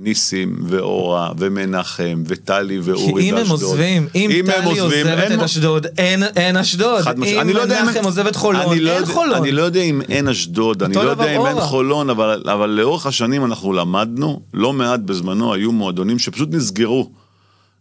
[0.00, 3.38] ניסים ואורה ומנחם וטלי ואורי כי אם באשדוד.
[3.46, 7.02] הם עוזבים, אם הם טלי עוזבת אין את אשדוד, אין- אין אשדוד.
[7.16, 7.38] משמעית.
[7.42, 9.34] אם לא אם- מנחם עוזב את חולון, לא אין חולון.
[9.42, 11.60] אני לא יודע אם אין אשדוד, אני לא יודע אם אין.
[11.60, 17.10] חולון, אבל, אבל לאורך השנים אנחנו למדנו, לא מעט בזמנו היו מועדונים שפשוט נסגרו.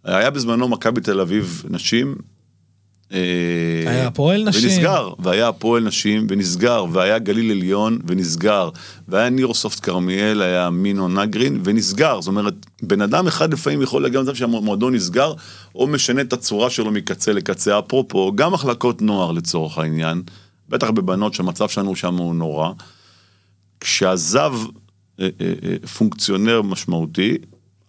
[0.04, 2.16] היה בזמנו מכבי תל אביב נשים.
[3.14, 3.20] אה,
[3.86, 4.70] היה הפועל נשים.
[4.70, 8.70] ונסגר, והיה הפועל נשים, ונסגר, והיה גליל עליון, ונסגר,
[9.08, 12.22] והיה נירוסופט כרמיאל, היה מינו נגרין, ונסגר.
[12.22, 15.34] זאת אומרת, בן אדם אחד לפעמים יכול להגיע למצב שהמועדון נסגר,
[15.76, 17.80] או משנה את הצורה שלו מקצה לקצה.
[17.80, 20.22] אפרופו, גם מחלקות נוער לצורך העניין,
[20.70, 22.72] בטח בבנות שהמצב שלנו שם הוא נורא.
[23.80, 24.54] כשעזב
[25.20, 27.38] אה, אה, אה, פונקציונר משמעותי,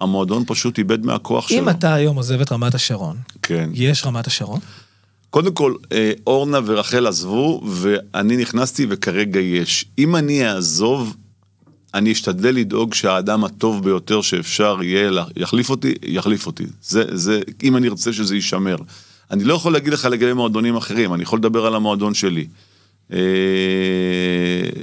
[0.01, 1.59] המועדון פשוט איבד מהכוח שלו.
[1.59, 3.71] אם אתה היום עוזב את רמת השרון, כן.
[3.73, 4.61] יש רמת השרון?
[5.31, 9.85] קודם כל, אה, אורנה ורחל עזבו, ואני נכנסתי וכרגע יש.
[9.99, 11.17] אם אני אעזוב,
[11.95, 16.65] אני אשתדל לדאוג שהאדם הטוב ביותר שאפשר יהיה, יחליף אותי, יחליף אותי.
[16.83, 18.77] זה, זה, אם אני ארצה שזה יישמר.
[19.31, 22.47] אני לא יכול להגיד לך לגבי מועדונים אחרים, אני יכול לדבר על המועדון שלי.
[23.13, 23.19] אה,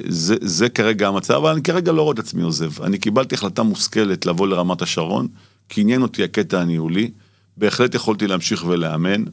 [0.08, 2.82] זה, זה כרגע המצב, אבל אני כרגע לא רואה את עצמי עוזב.
[2.82, 5.28] אני קיבלתי החלטה מושכלת לבוא לרמת השרון,
[5.70, 7.12] כי עניין אותי הקטע הניהולי.
[7.58, 9.24] בהחלט יכולתי להמשיך ולאמן,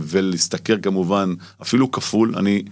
[0.00, 2.34] ולהשתכר כמובן אפילו כפול.
[2.36, 2.62] אני,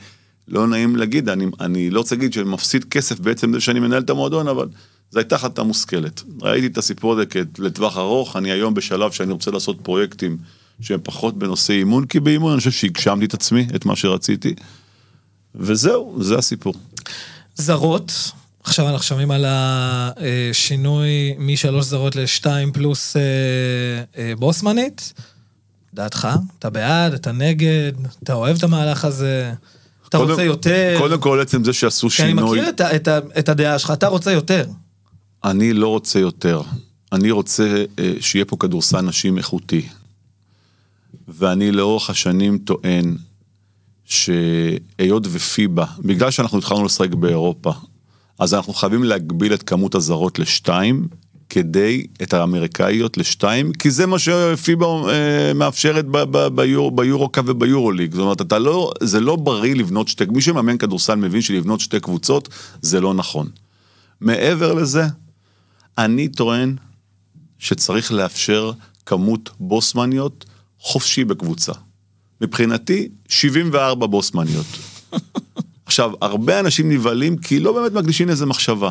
[0.51, 4.03] לא נעים להגיד, אני, אני לא רוצה להגיד שאני מפסיד כסף בעצם זה שאני מנהל
[4.03, 4.69] את המועדון, אבל
[5.11, 6.23] זו הייתה החלטה מושכלת.
[6.43, 7.25] ראיתי את הסיפור הזה
[7.59, 10.39] לטווח ארוך, אני היום בשלב שאני רוצה לעשות פרויקטים
[10.81, 14.55] שהם פחות בנושא אימון, כי באימון אני חושב שהגשמתי את עצמי, את מה שרציתי.
[15.55, 16.75] וזהו, זה הסיפור.
[17.55, 18.13] זרות,
[18.65, 23.23] עכשיו אנחנו שומעים על השינוי משלוש זרות לשתיים פלוס אה,
[24.17, 25.13] אה, בוסמנית.
[25.95, 26.29] דעתך?
[26.59, 27.13] אתה בעד?
[27.15, 27.93] אתה נגד?
[28.23, 29.53] אתה אוהב את המהלך הזה?
[30.09, 30.95] אתה קודם- רוצה יותר?
[30.99, 33.79] קודם כל, עצם זה שעשו כי אני שינוי, מכיר את, ה- את, ה- את הדעה
[33.79, 34.65] שלך, אתה רוצה יותר.
[35.45, 36.63] אני לא רוצה יותר.
[37.13, 39.89] אני רוצה אה, שיהיה פה כדורסל נשים איכותי.
[41.29, 43.17] ואני לאורך השנים טוען
[44.05, 47.73] שהיות ופיבה, בגלל שאנחנו התחלנו לשחק באירופה,
[48.39, 51.09] אז אנחנו חייבים להגביל את כמות הזרות לשתיים,
[51.51, 58.13] כדי, את האמריקאיות לשתיים, כי זה מה שפיבה אה, מאפשרת ב- ב- ביור, ביורו-קאפ וביורוליג.
[58.13, 62.01] זאת אומרת, אתה לא, זה לא בריא לבנות שתי, מי שמאמן כדורסל מבין שלבנות שתי
[62.01, 62.49] קבוצות
[62.83, 63.49] זה לא נכון.
[64.21, 65.05] מעבר לזה,
[65.99, 66.77] אני טוען
[67.59, 68.73] שצריך לאפשר
[69.07, 70.45] כמות בוסמניות
[70.79, 71.73] חופשי בקבוצה.
[72.41, 74.67] מבחינתי, 74 בוסמניות.
[75.87, 78.91] עכשיו, הרבה אנשים נבהלים כי לא באמת מקדישים לזה מחשבה.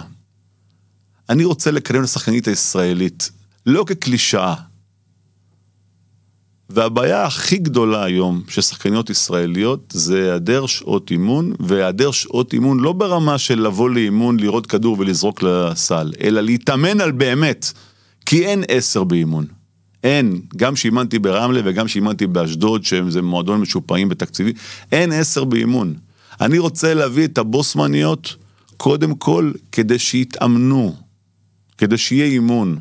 [1.30, 3.32] אני רוצה לקדם את השחקנית הישראלית,
[3.66, 4.56] לא כקלישאה.
[6.70, 12.94] והבעיה הכי גדולה היום של שחקניות ישראליות זה היעדר שעות אימון, והיעדר שעות אימון לא
[12.94, 17.72] ברמה של לבוא לאימון, לראות כדור ולזרוק לסל, אלא להתאמן על באמת,
[18.26, 19.46] כי אין עשר באימון.
[20.04, 24.54] אין, גם שאימנתי ברמלה וגם שאימנתי באשדוד, שזה מועדון משופעים בתקציבי,
[24.92, 25.94] אין עשר באימון.
[26.42, 28.36] אני רוצה להביא את הבוסמניות
[28.78, 30.96] קודם כל כדי שיתאמנו,
[31.80, 32.78] כדי שיהיה אימון.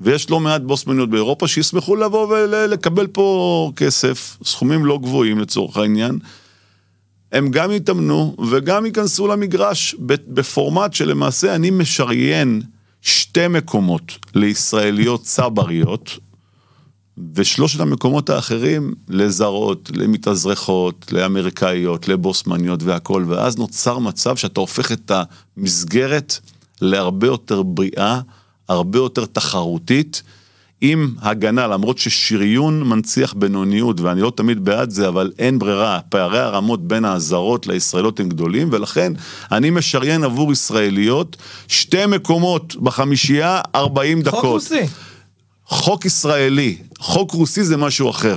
[0.00, 6.18] ויש לא מעט בוסמניות באירופה שישמחו לבוא ולקבל פה כסף, סכומים לא גבוהים לצורך העניין.
[7.32, 9.94] הם גם יתאמנו וגם ייכנסו למגרש
[10.28, 12.62] בפורמט שלמעשה אני משריין
[13.02, 16.18] שתי מקומות לישראליות צבריות,
[17.34, 25.12] ושלושת המקומות האחרים לזרות, למתאזרחות, לאמריקאיות, לבוסמניות והכל, ואז נוצר מצב שאתה הופך את
[25.56, 26.38] המסגרת
[26.84, 28.20] להרבה יותר בריאה,
[28.68, 30.22] הרבה יותר תחרותית,
[30.80, 36.38] עם הגנה, למרות ששריון מנציח בינוניות, ואני לא תמיד בעד זה, אבל אין ברירה, פערי
[36.38, 39.12] הרמות בין הזרות לישראליות הם גדולים, ולכן
[39.52, 41.36] אני משריין עבור ישראליות
[41.68, 44.40] שתי מקומות בחמישייה, 40 דקות.
[44.40, 44.80] חוק רוסי.
[45.66, 48.36] חוק ישראלי, חוק רוסי זה משהו אחר.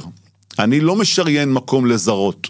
[0.59, 2.47] אני לא משריין מקום לזרות.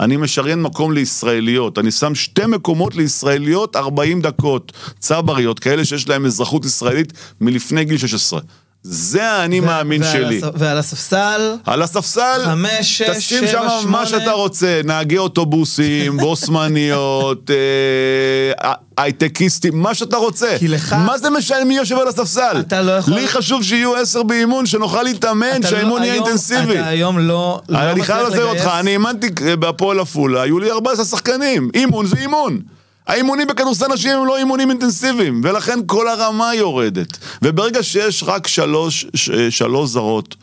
[0.00, 1.78] אני משריין מקום לישראליות.
[1.78, 4.72] אני שם שתי מקומות לישראליות 40 דקות.
[4.98, 8.40] צבריות, כאלה שיש להם אזרחות ישראלית מלפני גיל 16.
[8.88, 10.38] זה האני מאמין ועל שלי.
[10.38, 14.06] הס- ועל הספסל, על הספסל, חמש, שש, תשים שבע, שם מה שמונה.
[14.06, 20.56] שאתה רוצה, נהגי אוטובוסים, בוסמניות, אה, הייטקיסטים, מה שאתה רוצה.
[20.58, 22.56] כי לך- מה זה משנה מי יושב על הספסל?
[22.60, 26.78] אתה לא יכול- לי חשוב שיהיו עשר באימון, שנוכל להתאמן, אתה שהאימון לא- יהיה אינטנסיבי.
[26.80, 27.60] אתה היום לא...
[27.68, 32.16] לא אני חייב לגייס- אותך, אני אימנתי בהפועל עפולה, היו לי 14 שחקנים, אימון זה
[32.16, 32.60] אימון.
[33.06, 37.18] האימונים בכדורסל נשים הם לא אימונים אינטנסיביים, ולכן כל הרמה יורדת.
[37.42, 40.34] וברגע שיש רק שלוש, ש- שלוש זרות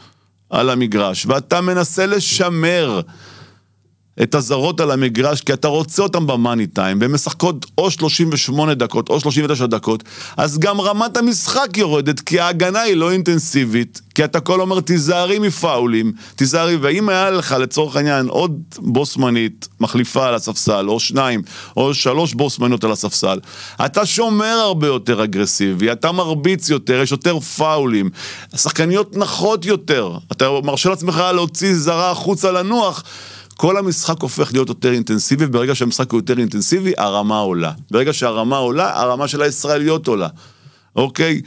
[0.49, 3.01] על המגרש, ואתה מנסה לשמר
[4.21, 9.09] את הזרות על המגרש, כי אתה רוצה אותם במאני טיים, והן משחקות או 38 דקות
[9.09, 10.03] או 39 דקות,
[10.37, 15.39] אז גם רמת המשחק יורדת, כי ההגנה היא לא אינטנסיבית, כי אתה כל אומר תיזהרי
[15.39, 21.41] מפאולים, תיזהרי, ואם היה לך לצורך העניין עוד בוסמנית מחליפה על הספסל, או שניים,
[21.77, 23.39] או שלוש בוסמניות על הספסל,
[23.85, 28.09] אתה שומר הרבה יותר אגרסיבי, אתה מרביץ יותר, יש יותר פאולים,
[28.53, 33.03] השחקניות נחות יותר, אתה מרשה לעצמך להוציא זרה החוצה לנוח,
[33.63, 37.71] כל המשחק הופך להיות יותר אינטנסיבי, וברגע שהמשחק הוא יותר אינטנסיבי, הרמה עולה.
[37.91, 40.27] ברגע שהרמה עולה, הרמה של הישראליות עולה.
[40.95, 41.41] אוקיי?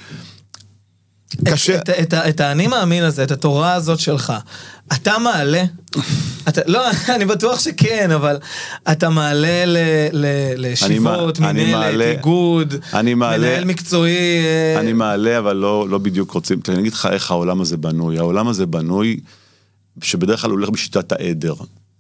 [1.44, 1.79] קשה.
[1.79, 4.33] את, את, את, את האני מאמין הזה, את התורה הזאת שלך,
[4.92, 5.64] אתה מעלה,
[6.48, 6.83] אתה, לא,
[7.16, 8.38] אני בטוח שכן, אבל
[8.92, 9.76] אתה מעלה ל,
[10.12, 10.26] ל,
[10.57, 16.81] לישיבות, אני מנהלת, איגוד, מנהל מקצועי, אה, אני מעלה, אבל לא, לא בדיוק רוצים, אני
[16.81, 18.18] אגיד לך איך העולם הזה בנוי.
[18.18, 19.20] העולם הזה בנוי,
[20.02, 21.55] שבדרך כלל הולך בשיטת העדר.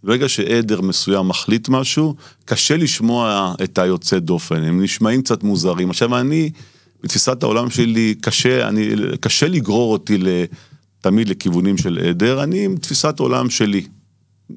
[0.06, 2.14] ברגע שעדר מסוים מחליט משהו,
[2.44, 5.90] קשה לשמוע את היוצא דופן, הם נשמעים קצת מוזרים.
[5.90, 6.50] עכשיו אני,
[7.02, 8.88] בתפיסת העולם שלי, קשה, אני,
[9.20, 10.18] קשה לגרור אותי
[11.00, 13.86] תמיד לכיוונים של עדר, אני עם תפיסת עולם שלי.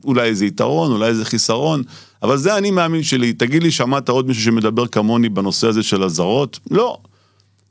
[0.03, 1.83] אולי איזה יתרון, אולי איזה חיסרון,
[2.23, 3.33] אבל זה אני מאמין שלי.
[3.33, 6.59] תגיד לי, שמעת עוד מישהו שמדבר כמוני בנושא הזה של הזרות?
[6.71, 6.97] לא.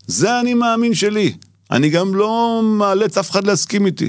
[0.07, 1.33] זה אני מאמין שלי.
[1.71, 4.09] אני גם לא מאלץ אף אחד להסכים איתי.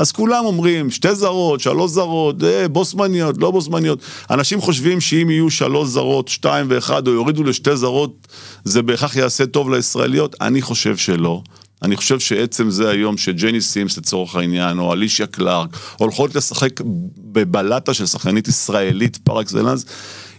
[0.00, 3.98] אז כולם אומרים, שתי זרות, שלוש זרות, אה, בוסמניות, לא בוסמניות.
[4.30, 8.28] אנשים חושבים שאם יהיו שלוש זרות, שתיים ואחד, או יורידו לשתי זרות,
[8.64, 10.36] זה בהכרח יעשה טוב לישראליות?
[10.40, 11.42] אני חושב שלא.
[11.82, 16.80] אני חושב שעצם זה היום שג'ני סימס לצורך העניין, או אלישיה קלארק, הולכות לשחק
[17.18, 19.84] בבלטה של שחקנית ישראלית פר אקסלנס,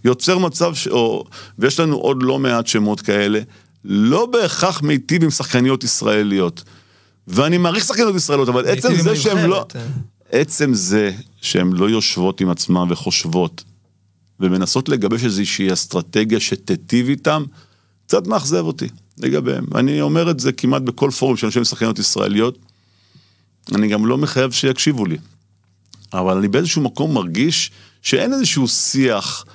[0.05, 0.87] יוצר מצב, ש...
[0.87, 1.23] או...
[1.59, 3.39] ויש לנו עוד לא מעט שמות כאלה,
[3.85, 6.63] לא בהכרח מיטיב עם שחקניות ישראליות.
[7.27, 9.65] ואני מעריך שחקניות ישראליות, אבל עצם מיטיב זה עם שהן לא...
[9.75, 9.81] אה.
[10.31, 13.63] עצם זה שהן לא יושבות עם עצמן וחושבות,
[14.39, 17.43] ומנסות לגבש איזושהי אסטרטגיה שתיטיב איתם,
[18.07, 19.65] קצת מאכזב אותי לגביהם.
[19.75, 22.57] אני אומר את זה כמעט בכל פורום של אנשים שחקניות ישראליות,
[23.75, 25.17] אני גם לא מחייב שיקשיבו לי.
[26.13, 29.45] אבל אני באיזשהו מקום מרגיש שאין איזשהו שיח,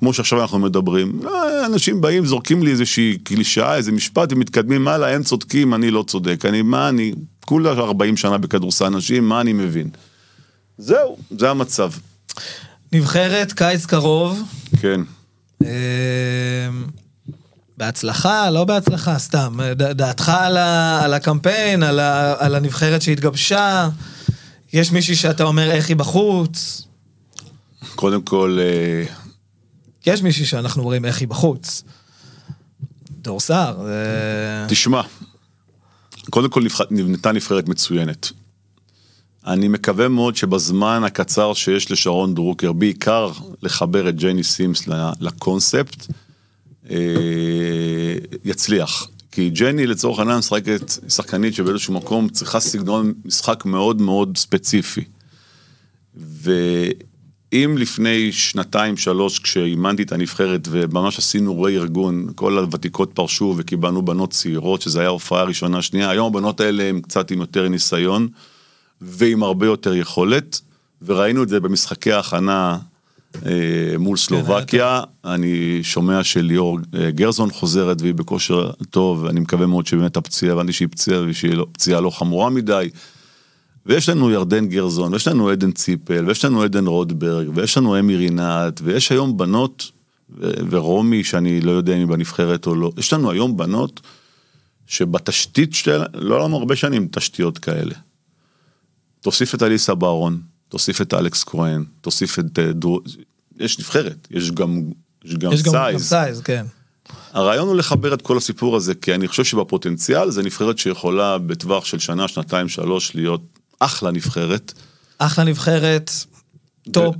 [0.00, 1.20] כמו שעכשיו אנחנו מדברים.
[1.22, 6.04] לא, אנשים באים, זורקים לי איזושהי קלישאה, איזה משפט, ומתקדמים הלאה, הם צודקים, אני לא
[6.06, 6.44] צודק.
[6.44, 7.12] אני, מה אני,
[7.44, 9.88] כולה 40 שנה בכדורסל נשים, מה אני מבין?
[10.78, 11.90] זהו, זה המצב.
[12.92, 14.42] נבחרת, קיץ קרוב,
[14.80, 15.00] כן.
[15.64, 15.68] אה,
[17.76, 19.58] בהצלחה, לא בהצלחה, סתם.
[19.76, 23.88] דעתך על, ה, על הקמפיין, על, ה, על הנבחרת שהתגבשה,
[24.72, 26.82] יש מישהי שאתה אומר איך היא בחוץ,
[27.94, 29.04] קודם כל, אה,
[30.06, 31.82] יש מישהי שאנחנו אומרים איך היא בחוץ.
[33.10, 34.64] דור סער, זה...
[34.68, 35.02] תשמע,
[36.30, 38.30] קודם כל נבנתה נבחרת מצוינת.
[39.46, 43.30] אני מקווה מאוד שבזמן הקצר שיש לשרון דרוקר, בעיקר
[43.62, 44.88] לחבר את ג'ייני סימס
[45.20, 46.06] לקונספט,
[46.90, 46.96] אה,
[48.44, 49.08] יצליח.
[49.32, 55.04] כי ג'ני לצורך העניין משחקת שחקנית שבאיזשהו מקום צריכה סגנון משחק מאוד מאוד ספציפי.
[57.52, 64.30] ואם לפני שנתיים שלוש כשאימנתי את הנבחרת וממש עשינו רה-ארגון, כל הוותיקות פרשו וקיבלנו בנות
[64.30, 68.28] צעירות, שזו הייתה הופעה ראשונה שנייה, היום הבנות האלה הן קצת עם יותר ניסיון
[69.00, 70.60] ועם הרבה יותר יכולת,
[71.02, 72.78] וראינו את זה במשחקי ההכנה
[73.46, 73.50] אה,
[73.98, 80.16] מול סלובקיה, אני שומע שליאור אה, גרזון חוזרת והיא בכושר טוב, אני מקווה מאוד שבאמת
[80.16, 82.90] הפציעה, הבנתי שהיא פציעה ושהיא לא, פציעה לא חמורה מדי.
[83.90, 88.16] ויש לנו ירדן גרזון, ויש לנו עדן ציפל, ויש לנו עדן רודברג, ויש לנו אמי
[88.16, 89.90] רינת, ויש היום בנות,
[90.70, 94.00] ורומי, שאני לא יודע אם היא בנבחרת או לא, יש לנו היום בנות
[94.86, 97.94] שבתשתית של, לא היה לנו הרבה שנים תשתיות כאלה.
[99.20, 103.00] תוסיף את אליסה ברון, תוסיף את אלכס כהן, תוסיף את אה, דרו,
[103.58, 104.82] יש נבחרת, יש גם,
[105.24, 106.08] יש גם יש גם, גם size.
[106.08, 106.66] size, כן.
[107.32, 111.84] הרעיון הוא לחבר את כל הסיפור הזה, כי אני חושב שבפוטנציאל זה נבחרת שיכולה בטווח
[111.84, 114.72] של שנה, שנתיים, שלוש להיות אחלה נבחרת.
[115.18, 116.10] אחלה נבחרת,
[116.92, 117.16] top,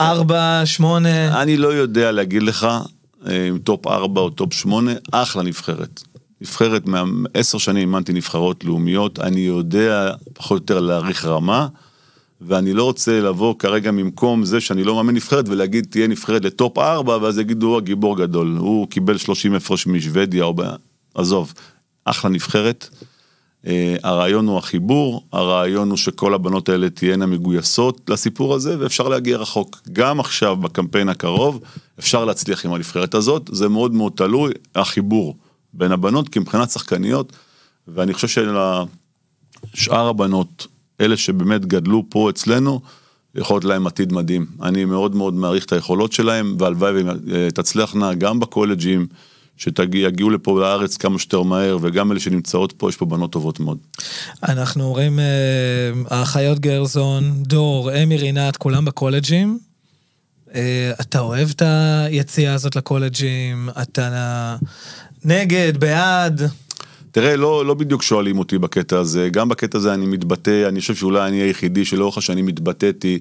[0.00, 1.42] ארבע, שמונה.
[1.42, 2.66] אני לא יודע להגיד לך
[3.26, 6.02] אה, אם top 4 או top 8, אחלה נבחרת.
[6.40, 11.68] נבחרת מעשר שנים אימנתי נבחרות לאומיות, אני יודע פחות או יותר להעריך רמה,
[12.40, 16.52] ואני לא רוצה לבוא כרגע ממקום זה שאני לא מאמן נבחרת ולהגיד תהיה נבחרת ל
[16.52, 20.62] top 4, ואז יגידו הוא הגיבור גדול, הוא קיבל 30 הפרש משוודיה או ב...
[21.14, 21.54] עזוב,
[22.04, 22.88] אחלה נבחרת.
[23.66, 29.36] אה, הרעיון הוא החיבור, הרעיון הוא שכל הבנות האלה תהיינה מגויסות לסיפור הזה, ואפשר להגיע
[29.36, 29.80] רחוק.
[29.92, 31.60] גם עכשיו, בקמפיין הקרוב,
[31.98, 35.36] אפשר להצליח עם הנבחרת הזאת, זה מאוד מאוד תלוי, החיבור
[35.72, 37.32] בין הבנות, כי מבחינת שחקניות,
[37.88, 40.66] ואני חושב שלשאר הבנות,
[41.00, 42.80] אלה שבאמת גדלו פה אצלנו,
[43.34, 44.46] יכול להיות להם עתיד מדהים.
[44.62, 46.92] אני מאוד מאוד מעריך את היכולות שלהם, והלוואי
[47.26, 49.06] ותצלחנה גם בקולג'ים,
[49.56, 53.78] שיגיעו לפה לארץ כמה שיותר מהר, וגם אלה שנמצאות פה, יש פה בנות טובות מאוד.
[54.42, 55.24] אנחנו רואים אה,
[56.10, 59.58] האחיות גרזון, דור, אמי רינת, כולם בקולג'ים.
[60.54, 63.68] אה, אתה אוהב את היציאה הזאת לקולג'ים?
[63.82, 64.56] אתה
[65.24, 66.42] נגד, בעד?
[67.10, 70.94] תראה, לא, לא בדיוק שואלים אותי בקטע הזה, גם בקטע הזה אני מתבטא, אני חושב
[70.94, 73.18] שאולי אני היחידי שלאורך השנים התבטאתי.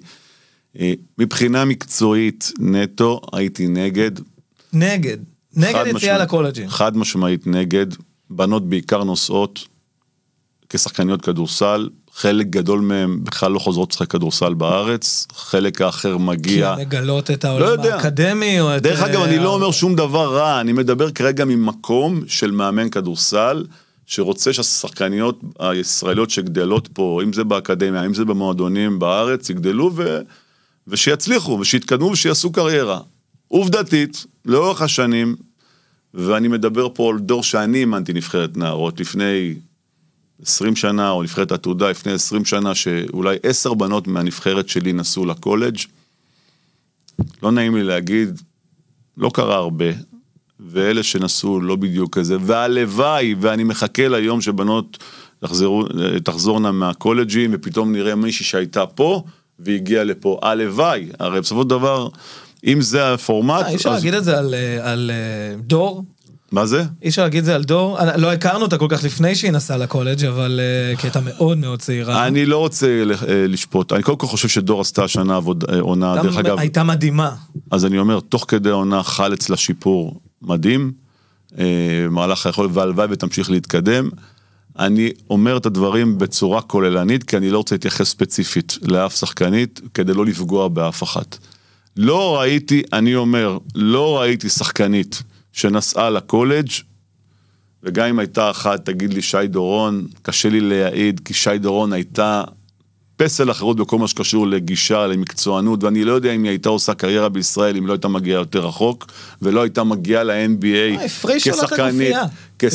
[0.79, 4.11] אה, מבחינה מקצועית נטו, הייתי נגד.
[4.73, 5.17] נגד.
[5.55, 6.69] נגד יציאה לקולג'ים.
[6.69, 7.87] חד משמעית נגד,
[8.29, 9.67] בנות בעיקר נוסעות
[10.69, 16.69] כשחקניות כדורסל, חלק גדול מהם בכלל לא חוזרות לשחק כדורסל בארץ, חלק האחר כי מגיע.
[16.71, 17.95] הן מגלות את לא העולם יודע.
[17.95, 18.81] האקדמי, או את...
[18.81, 22.89] דרך אגב, אה, אני לא אומר שום דבר רע, אני מדבר כרגע ממקום של מאמן
[22.89, 23.65] כדורסל,
[24.05, 30.19] שרוצה שהשחקניות הישראליות שגדלות פה, אם זה באקדמיה, אם זה במועדונים בארץ, יגדלו ו...
[30.87, 32.99] ושיצליחו, ושיתקדמו ושיעשו קריירה.
[33.47, 35.35] עובדתית, לאורך השנים,
[36.13, 39.55] ואני מדבר פה על דור שאני אימנתי נבחרת נערות לפני
[40.41, 45.77] 20 שנה, או נבחרת עתודה לפני 20 שנה, שאולי 10 בנות מהנבחרת שלי נסעו לקולג'.
[47.43, 48.41] לא נעים לי להגיד,
[49.17, 49.85] לא קרה הרבה,
[50.59, 55.03] ואלה שנסעו לא בדיוק כזה, והלוואי, ואני מחכה ליום שבנות
[55.39, 55.83] תחזרו,
[56.23, 59.23] תחזורנה מהקולג'ים, ופתאום נראה מישהי שהייתה פה,
[59.59, 60.39] והגיעה לפה.
[60.41, 62.07] הלוואי, הרי בסופו של דבר,
[62.65, 66.03] אם זה הפורמט, אה, אי אפשר אז- להגיד את זה על, אה, על אה, דור?
[66.51, 66.83] מה זה?
[67.01, 67.97] אי אפשר להגיד את זה על דור?
[68.17, 70.59] לא הכרנו אותה כל כך לפני שהיא נסעה לקולג', אבל
[70.97, 72.27] כי הייתה מאוד מאוד צעירה.
[72.27, 75.39] אני לא רוצה לשפוט, אני קודם כל חושב שדור עשתה השנה
[75.69, 77.35] אה, עונה, דרך אגב, הייתה מדהימה.
[77.71, 80.91] אז אני אומר, תוך כדי העונה חל אצלה שיפור מדהים,
[82.09, 84.09] מהלך היכולת, והלוואי ותמשיך להתקדם.
[84.79, 90.13] אני אומר את הדברים בצורה כוללנית, כי אני לא רוצה להתייחס ספציפית לאף שחקנית, כדי
[90.13, 91.37] לא לפגוע באף אחת.
[91.97, 96.69] לא ראיתי, אני אומר, לא ראיתי שחקנית שנסעה לקולג'
[97.83, 102.43] וגם אם הייתה אחת, תגיד לי שי דורון, קשה לי להעיד, כי שי דורון הייתה
[103.15, 107.29] פסל אחרות בכל מה שקשור לגישה, למקצוענות, ואני לא יודע אם היא הייתה עושה קריירה
[107.29, 111.05] בישראל, אם לא הייתה מגיעה יותר רחוק, ולא הייתה מגיעה ל-NBA אה.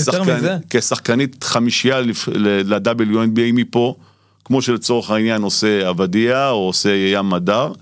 [0.06, 0.56] יותר מזה.
[0.70, 3.94] כשחקנית חמישייה ל-WNBA מפה,
[4.44, 7.72] כמו שלצורך העניין עושה עבדיה, או עושה ים מדר.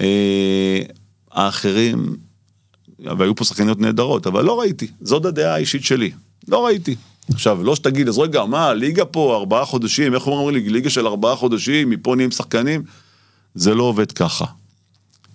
[0.00, 0.80] אה,
[1.30, 2.16] האחרים,
[3.18, 6.10] והיו פה שחקניות נהדרות, אבל לא ראיתי, זאת הדעה האישית שלי,
[6.48, 6.96] לא ראיתי.
[7.32, 11.06] עכשיו, לא שתגיד, אז רגע, מה, ליגה פה ארבעה חודשים, איך אומרים לי, ליגה של
[11.06, 12.82] ארבעה חודשים, מפה נהיים שחקנים?
[13.54, 14.44] זה לא עובד ככה.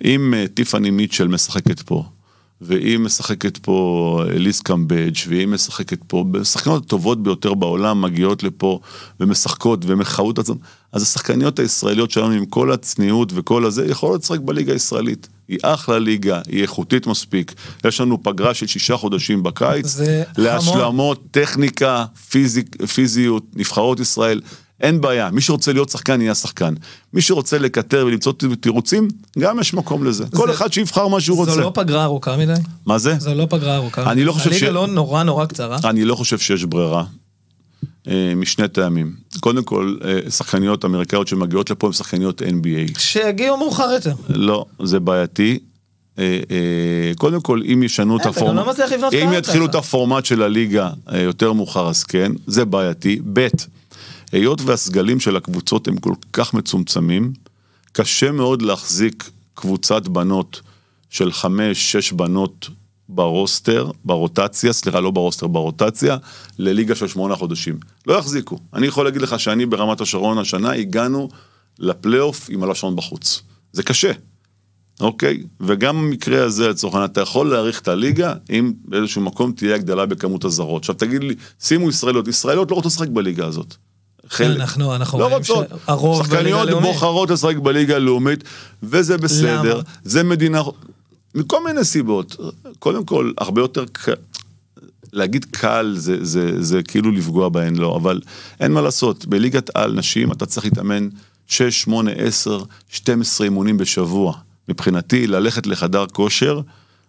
[0.03, 2.03] אם אה, טיפאני מיטשל משחקת פה,
[2.61, 8.79] והיא משחקת פה אליס קמבג' והיא משחקת פה, השחקניות הטובות ביותר בעולם מגיעות לפה
[9.19, 10.55] ומשחקות ומחאות עצמם,
[10.91, 15.27] אז השחקניות הישראליות שלנו עם כל הצניעות וכל הזה, יכולות לשחק בליגה הישראלית.
[15.47, 17.53] היא אחלה ליגה, היא איכותית מספיק.
[17.85, 20.45] יש לנו פגרה של שישה חודשים בקיץ, זה המון.
[20.45, 24.41] להשלמות, טכניקה, פיזיק, פיזיות, נבחרות ישראל.
[24.83, 26.73] אין בעיה, מי שרוצה להיות שחקן יהיה שחקן.
[27.13, 29.07] מי שרוצה לקטר ולמצוא תירוצים,
[29.39, 30.25] גם יש מקום לזה.
[30.35, 31.51] כל אחד שיבחר מה שהוא רוצה.
[31.51, 32.53] זו לא פגרה ארוכה מדי?
[32.85, 33.15] מה זה?
[33.19, 34.11] זו לא פגרה ארוכה.
[34.11, 35.77] אני לא חושב ש- הליגה לא נורא נורא קצרה.
[35.83, 37.03] אני לא חושב שיש ברירה.
[38.07, 39.13] אה, משני טעמים.
[39.39, 42.99] קודם כל, אה, שחקניות אמריקאיות שמגיעות לפה הן שחקניות NBA.
[42.99, 44.13] שיגיעו מאוחר יותר.
[44.29, 45.59] לא, זה בעייתי.
[46.19, 46.25] אה,
[47.17, 48.65] קודם כל, אם ישנו את הפורמט,
[49.01, 49.75] לא אם יתחילו את.
[49.75, 53.19] הפורמט של הליגה יותר מאוחר, אז כן, זה בעייתי.
[53.33, 53.47] ב',
[54.33, 57.33] היות והסגלים של הקבוצות הם כל כך מצומצמים,
[57.91, 60.61] קשה מאוד להחזיק קבוצת בנות
[61.09, 62.69] של חמש, שש בנות
[63.09, 66.17] ברוסטר, ברוטציה, סליחה, לא ברוסטר, ברוטציה,
[66.59, 67.77] לליגה של שמונה חודשים.
[68.07, 68.59] לא יחזיקו.
[68.73, 71.29] אני יכול להגיד לך שאני ברמת השרון השנה הגענו
[71.79, 73.41] לפלייאוף עם הלשון בחוץ.
[73.73, 74.11] זה קשה.
[74.99, 75.43] אוקיי?
[75.61, 80.05] וגם במקרה הזה, לצורך העניין, אתה יכול להעריך את הליגה, אם באיזשהו מקום תהיה הגדלה
[80.05, 80.81] בכמות הזרות.
[80.81, 83.75] עכשיו תגיד לי, שימו ישראליות, ישראליות לא רוצות לשחק בליגה הזאת.
[84.29, 84.55] חלק.
[84.59, 85.65] אנחנו- אנחנו לא רוצות.
[86.23, 86.69] בליגה שחקניות.
[86.81, 88.43] בוחרות לשחק בליגה הלאומית,
[88.83, 89.73] וזה בסדר.
[89.73, 89.81] למה?
[90.03, 90.61] זה מדינה...
[91.35, 92.35] מכל מיני סיבות.
[92.79, 94.13] קודם כל, הרבה יותר קל...
[95.13, 98.19] להגיד קל זה, זה, זה כאילו לפגוע בהן, לא, אבל
[98.59, 101.09] אין מה לעשות, בליגת על נשים אתה צריך להתאמן
[101.47, 104.33] 6, 8, 10, 12 אימונים בשבוע.
[104.69, 106.61] מבחינתי, ללכת לחדר כושר,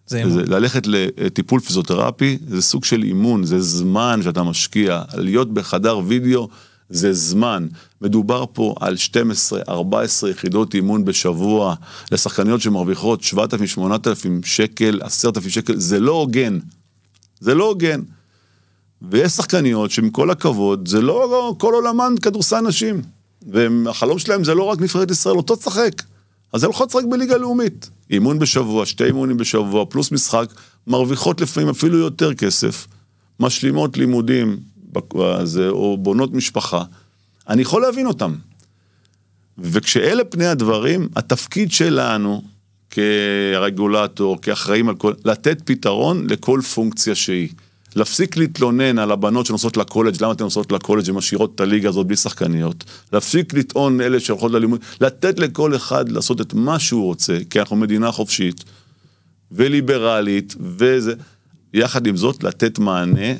[0.06, 0.22] זה.
[0.30, 5.02] זה, ללכת לטיפול פיזיותרפי, זה סוג של אימון, זה זמן שאתה משקיע.
[5.14, 6.48] להיות בחדר וידאו
[6.90, 7.66] זה זמן.
[8.00, 11.74] מדובר פה על 12, 14 יחידות אימון בשבוע
[12.12, 16.58] לשחקניות שמרוויחות 7,000, 8,000 שקל, 10,000 שקל, זה לא הוגן.
[17.40, 18.00] זה לא הוגן.
[19.02, 23.02] ויש שחקניות שעם כל הכבוד, זה לא כל עולמן כדורסל נשים.
[23.46, 26.02] והחלום שלהם זה לא רק נבחרת ישראל, אותו תשחק.
[26.52, 27.90] אז הן הולכות לשחק בליגה לאומית.
[28.10, 30.46] אימון בשבוע, שתי אימונים בשבוע, פלוס משחק,
[30.86, 32.86] מרוויחות לפעמים אפילו יותר כסף,
[33.40, 34.56] משלימות לימודים,
[35.14, 36.84] בזה, או בונות משפחה.
[37.48, 38.34] אני יכול להבין אותם.
[39.58, 42.42] וכשאלה פני הדברים, התפקיד שלנו,
[42.90, 47.48] כרגולטור, כאחראים על כל, לתת פתרון לכל פונקציה שהיא.
[47.96, 52.16] להפסיק להתלונן על הבנות שנוסעות לקולג', למה אתן נוסעות לקולג' ומשאירות את הליגה הזאת בלי
[52.16, 52.84] שחקניות.
[53.12, 57.76] להפסיק לטעון אלה שהולכות ללימוד, לתת לכל אחד לעשות את מה שהוא רוצה, כי אנחנו
[57.76, 58.64] מדינה חופשית
[59.52, 61.14] וליברלית, וזה,
[61.74, 63.32] יחד עם זאת לתת מענה,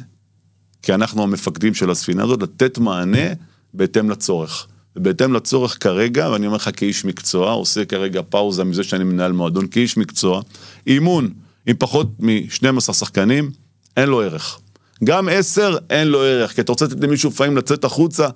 [0.85, 3.28] כי אנחנו המפקדים של הספינה הזאת, לתת מענה
[3.74, 4.66] בהתאם לצורך.
[4.97, 9.66] ובהתאם לצורך כרגע, ואני אומר לך כאיש מקצוע, עושה כרגע פאוזה מזה שאני מנהל מועדון
[9.66, 10.43] כאיש מקצוע,
[10.87, 11.30] אימון
[11.66, 13.51] עם פחות מ-12 שחקנים,
[13.97, 14.59] אין לו ערך.
[15.05, 18.28] גם 10 אין לו ערך, כי אתה רוצה לתת למישהו לפעמים לצאת החוצה,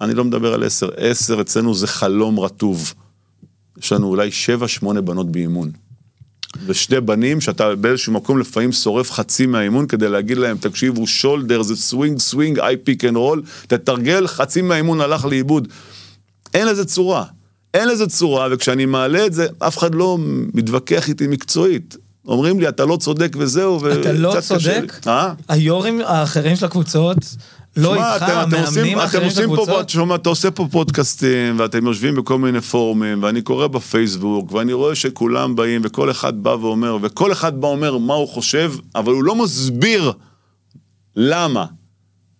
[0.00, 2.94] אני לא מדבר על 10, 10 אצלנו זה חלום רטוב.
[3.78, 4.30] יש לנו אולי
[4.82, 5.70] 7-8 בנות באימון.
[6.66, 11.76] ושני בנים שאתה באיזשהו מקום לפעמים שורף חצי מהאימון כדי להגיד להם, תקשיבו, shoulder זה
[11.76, 15.68] swing swing, high pick and roll, תתרגל, חצי מהאימון הלך לאיבוד.
[16.54, 17.24] אין לזה צורה.
[17.74, 20.18] אין לזה צורה, וכשאני מעלה את זה, אף אחד לא
[20.54, 21.96] מתווכח איתי מקצועית.
[22.26, 25.06] אומרים לי, אתה לא צודק וזהו, וקצת אתה לא קשה לי." צודק?
[25.06, 25.32] אה?
[25.48, 27.16] היו"רים האחרים של הקבוצות,
[27.76, 29.82] לא שמע, איתך, אתם- אתם עושים- אתם עושים פה?
[29.88, 34.94] שומע, אתה עושה פה פודקאסטים, ואתם יושבים בכל מיני פורומים, ואני קורא בפייסבוק, ואני רואה
[34.94, 39.24] שכולם באים, וכל אחד בא ואומר, וכל אחד בא ואומר מה הוא חושב, אבל הוא
[39.24, 40.12] לא מסביר
[41.16, 41.64] למה.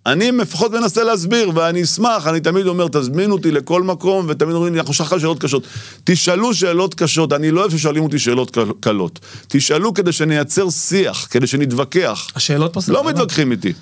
[0.07, 4.75] אני לפחות מנסה להסביר, ואני אשמח, אני תמיד אומר, תזמינו אותי לכל מקום, ותמיד אומרים
[4.75, 5.63] לי, אנחנו לך שאלות קשות.
[6.05, 9.19] תשאלו שאלות קשות, אני לא אוהב ששואלים אותי שאלות קל- קלות.
[9.49, 12.27] תשאלו כדי שנייצר שיח, כדי שנתווכח.
[12.37, 12.81] השאלות פה?
[12.89, 13.73] לא מתווכחים איתי.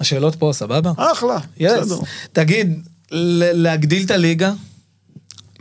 [0.00, 0.92] השאלות פה סבבה?
[0.96, 1.38] אחלה.
[1.60, 1.96] בסדר.
[2.32, 2.86] תגיד,
[3.54, 4.52] להגדיל את הליגה?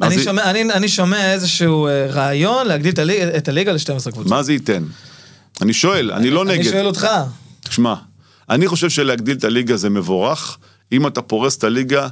[0.02, 4.12] אני זה- שומע, אני, אני שומע איזשהו אה, רעיון להגדיל את הליגה, את הליגה ל-12
[4.12, 4.28] קבוצות.
[4.28, 4.84] מה זה ייתן?
[5.62, 6.72] אני שואל, אני לא אני נגד.
[6.72, 7.08] שואל אותך.
[7.70, 7.94] שמע,
[8.50, 10.58] אני חושב שלהגדיל את הליגה זה מבורך,
[10.92, 12.08] אם אתה פורס את הליגה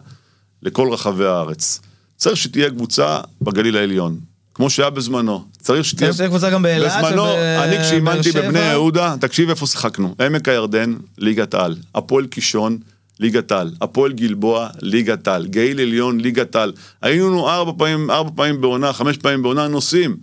[0.64, 1.80] לכל רחבי הארץ.
[2.18, 4.20] צריך שתהיה קבוצה בגליל העליון,
[4.58, 5.44] כמו שהיה בזמנו.
[5.62, 6.14] צריך שתהיה...
[6.14, 7.26] צריך קבוצה גם באילת בזמנו,
[7.64, 8.32] אני כשאימנתי.
[8.32, 10.16] בבני יהודה, תקשיב איפה שיחקנו.
[10.26, 11.76] עמק הירדן, ליגת על.
[11.96, 12.78] הפועל קישון,
[13.20, 13.72] ליגת על.
[13.82, 15.48] הפועל גלבוע, ליגת על.
[15.48, 16.74] גליל עליון, ליגת על.
[17.02, 20.18] היינו לנו ארבע פעמים, ארבע פעמים בעונה, חמש פעמים בעונה, נוסעים.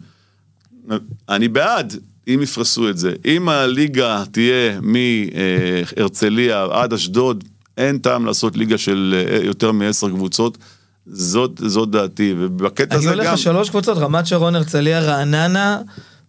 [1.29, 1.95] אני בעד,
[2.29, 3.13] אם יפרסו את זה.
[3.25, 7.45] אם הליגה תהיה מהרצליה עד אשדוד,
[7.77, 10.59] אין טעם לעשות ליגה של אה, יותר מעשר קבוצות.
[11.07, 13.19] זאת, זאת דעתי, ובקטע הזה גם...
[13.19, 15.79] לך שלוש קבוצות, רמת שרון, הרצליה, רעננה,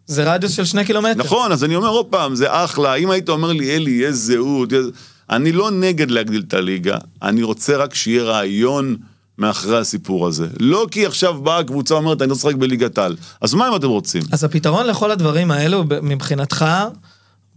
[0.05, 1.19] זה רדיוס של שני קילומטר.
[1.19, 4.71] נכון, אז אני אומר עוד פעם, זה אחלה, אם היית אומר לי, אלי, יש זהות,
[4.71, 4.85] יש...
[5.29, 8.95] אני לא נגד להגדיל את הליגה, אני רוצה רק שיהיה רעיון
[9.37, 10.47] מאחרי הסיפור הזה.
[10.59, 13.15] לא כי עכשיו באה הקבוצה ואומרת, אני לא משחק בליגת על.
[13.41, 14.21] אז מה אם אתם רוצים?
[14.31, 16.65] אז הפתרון לכל הדברים האלו, מבחינתך,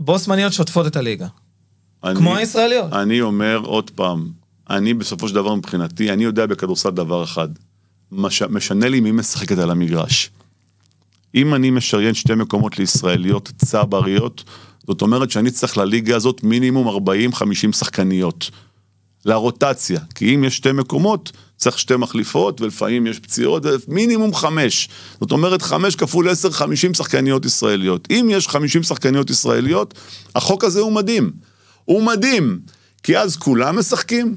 [0.01, 1.27] בוסמניות שוטפות את הליגה.
[2.05, 2.93] אני, כמו הישראליות.
[2.93, 4.29] אני אומר עוד פעם,
[4.71, 7.49] אני בסופו של דבר מבחינתי, אני יודע בכדורסל דבר אחד,
[8.13, 10.31] מש, משנה לי מי משחקת על המגרש.
[11.35, 14.45] אם אני משריין שתי מקומות לישראליות צבריות,
[14.87, 17.43] זאת אומרת שאני צריך לליגה הזאת מינימום 40-50
[17.73, 18.51] שחקניות.
[19.25, 24.89] לרוטציה, כי אם יש שתי מקומות, צריך שתי מחליפות, ולפעמים יש פציעות, מינימום חמש.
[25.21, 28.09] זאת אומרת, חמש כפול עשר, חמישים שחקניות ישראליות.
[28.11, 29.95] אם יש חמישים שחקניות ישראליות,
[30.35, 31.31] החוק הזה הוא מדהים.
[31.85, 32.59] הוא מדהים,
[33.03, 34.37] כי אז כולם משחקים,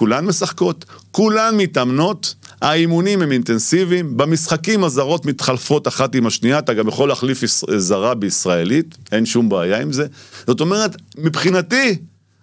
[0.00, 6.88] כולן משחקות, כולן מתאמנות, האימונים הם אינטנסיביים, במשחקים הזרות מתחלפות אחת עם השנייה, אתה גם
[6.88, 7.42] יכול להחליף
[7.76, 10.06] זרה בישראלית, אין שום בעיה עם זה.
[10.46, 11.96] זאת אומרת, מבחינתי,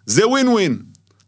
[0.06, 0.78] זה ווין ווין.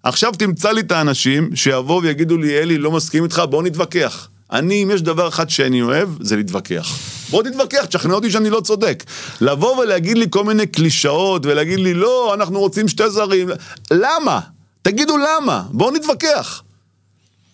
[0.04, 4.28] עכשיו תמצא לי את האנשים שיבואו ויגידו לי, אלי, לא מסכים איתך, בוא נתווכח.
[4.52, 6.98] אני, אם יש דבר אחד שאני אוהב, זה להתווכח.
[7.30, 9.04] בוא תתווכח, תשכנע אותי שאני לא צודק.
[9.42, 13.50] לבוא ולהגיד לי כל מיני קלישאות, ולהגיד לי, לא, אנחנו רוצים שתי זרים.
[13.92, 14.40] למה?
[14.82, 16.64] תגידו למה, בואו נתווכח.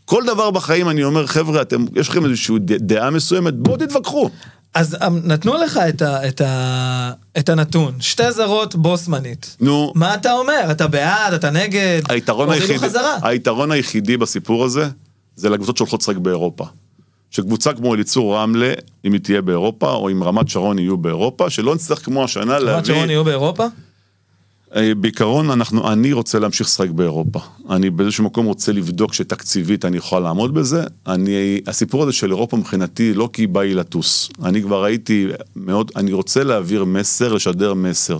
[0.05, 4.29] כל דבר בחיים אני אומר, חבר'ה, אתם, יש לכם איזושהי דעה מסוימת, בואו תתווכחו.
[4.73, 9.55] אז אמ, נתנו לך את, ה, את, ה, את הנתון, שתי זרות בוסמנית.
[9.59, 10.67] נו, מה אתה אומר?
[10.71, 11.33] אתה בעד?
[11.33, 12.01] אתה נגד?
[12.09, 13.17] היתרון היחידי, חזרה.
[13.21, 14.89] היתרון היחידי בסיפור הזה,
[15.35, 16.65] זה לקבוצות שהולכות לשחק באירופה.
[17.31, 18.73] שקבוצה כמו אליצור רמלה,
[19.05, 22.63] אם היא תהיה באירופה, או אם רמת שרון יהיו באירופה, שלא נצטרך כמו השנה רמת
[22.63, 22.93] להביא...
[22.95, 23.65] שרון יהיו באירופה?
[24.75, 27.39] אה, בעיקרון, אנחנו, אני רוצה להמשיך לשחק באירופה.
[27.69, 30.83] אני באיזשהו מקום רוצה לבדוק שתקציבית אני יכול לעמוד בזה.
[31.07, 34.29] אני, הסיפור הזה של אירופה מבחינתי לא כי בא לי לטוס.
[34.43, 38.19] אני כבר ראיתי מאוד, אני רוצה להעביר מסר, לשדר מסר.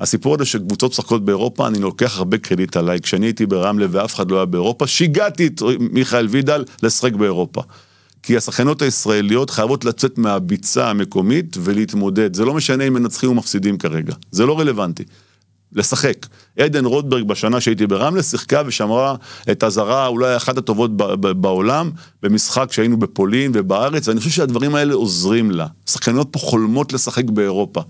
[0.00, 3.00] הסיפור הזה שקבוצות משחקות באירופה, אני לוקח הרבה קרדיט עליי.
[3.00, 7.62] כשאני הייתי ברמלה ואף אחד לא היה באירופה, שיגעתי את מיכאל וידל לשחק באירופה.
[8.22, 12.34] כי השחקנות הישראליות חייבות לצאת מהביצה המקומית ולהתמודד.
[12.34, 14.14] זה לא משנה אם מנצחים או מפסידים כרגע.
[14.30, 15.04] זה לא רלוונטי.
[15.74, 16.26] לשחק.
[16.58, 19.14] עדן רוטברג בשנה שהייתי ברמלה שיחקה ושמרה
[19.50, 21.90] את הזרה אולי אחת הטובות בעולם
[22.22, 25.66] במשחק שהיינו בפולין ובארץ ואני חושב שהדברים האלה עוזרים לה.
[25.86, 27.82] שחקניות פה חולמות לשחק באירופה.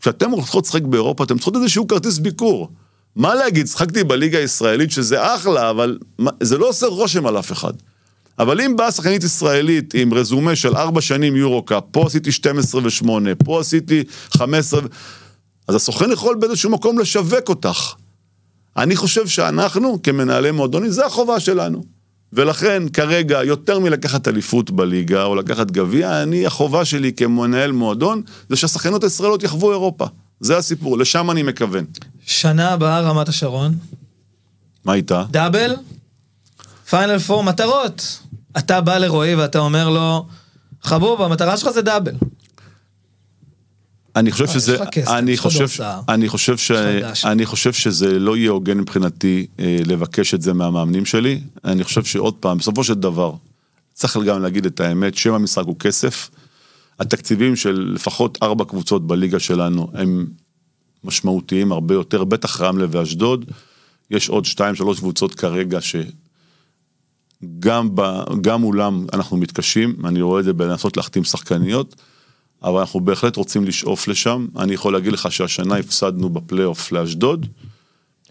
[0.00, 2.70] כשאתם הולכות לשחק באירופה אתם צריכות איזשהו כרטיס ביקור.
[3.16, 5.98] מה להגיד, שחקתי בליגה הישראלית שזה אחלה אבל
[6.42, 7.72] זה לא עושה רושם על אף אחד.
[8.38, 13.34] אבל אם באה שחקנית ישראלית עם רזומה של ארבע שנים יורו-קאפ, פה עשיתי 12 ו-8,
[13.44, 14.86] פה עשיתי 15, ו-
[15.68, 17.94] אז הסוכן יכול באיזשהו מקום לשווק אותך.
[18.76, 21.82] אני חושב שאנחנו, כמנהלי מועדונים, זה החובה שלנו.
[22.32, 28.56] ולכן כרגע, יותר מלקחת אליפות בליגה או לקחת גביע, אני, החובה שלי כמנהל מועדון, זה
[28.56, 30.06] שהשחקנות הישראליות יחוו אירופה.
[30.40, 31.84] זה הסיפור, לשם אני מכוון.
[32.26, 33.74] שנה הבאה רמת השרון,
[34.84, 35.24] מה איתה?
[35.30, 35.76] דאבל,
[36.90, 38.18] פיינל פור, מטרות.
[38.58, 40.26] אתה בא לרועי ואתה אומר לו,
[40.82, 42.14] חבוב, המטרה שלך זה דאבל.
[44.16, 45.66] אני חושב אה, שזה, אני חושב.
[46.08, 46.70] אני חושב ש.
[47.24, 51.40] אני חושב שזה לא יהיה הוגן מבחינתי אה, לבקש את זה מהמאמנים שלי.
[51.64, 53.32] אני חושב שעוד פעם, בסופו של דבר,
[53.94, 56.30] צריך גם להגיד את האמת, שם המשחק הוא כסף.
[56.98, 60.26] התקציבים של לפחות ארבע קבוצות בליגה שלנו הם
[61.04, 63.44] משמעותיים הרבה יותר, בטח רמלה ואשדוד.
[64.10, 68.02] יש עוד שתיים, שלוש קבוצות כרגע שגם ב,
[68.40, 71.94] גם מולם אנחנו מתקשים, אני רואה את זה בלנסות להחתים שחקניות,
[72.64, 74.46] אבל אנחנו בהחלט רוצים לשאוף לשם.
[74.58, 77.46] אני יכול להגיד לך שהשנה הפסדנו בפלייאוף לאשדוד.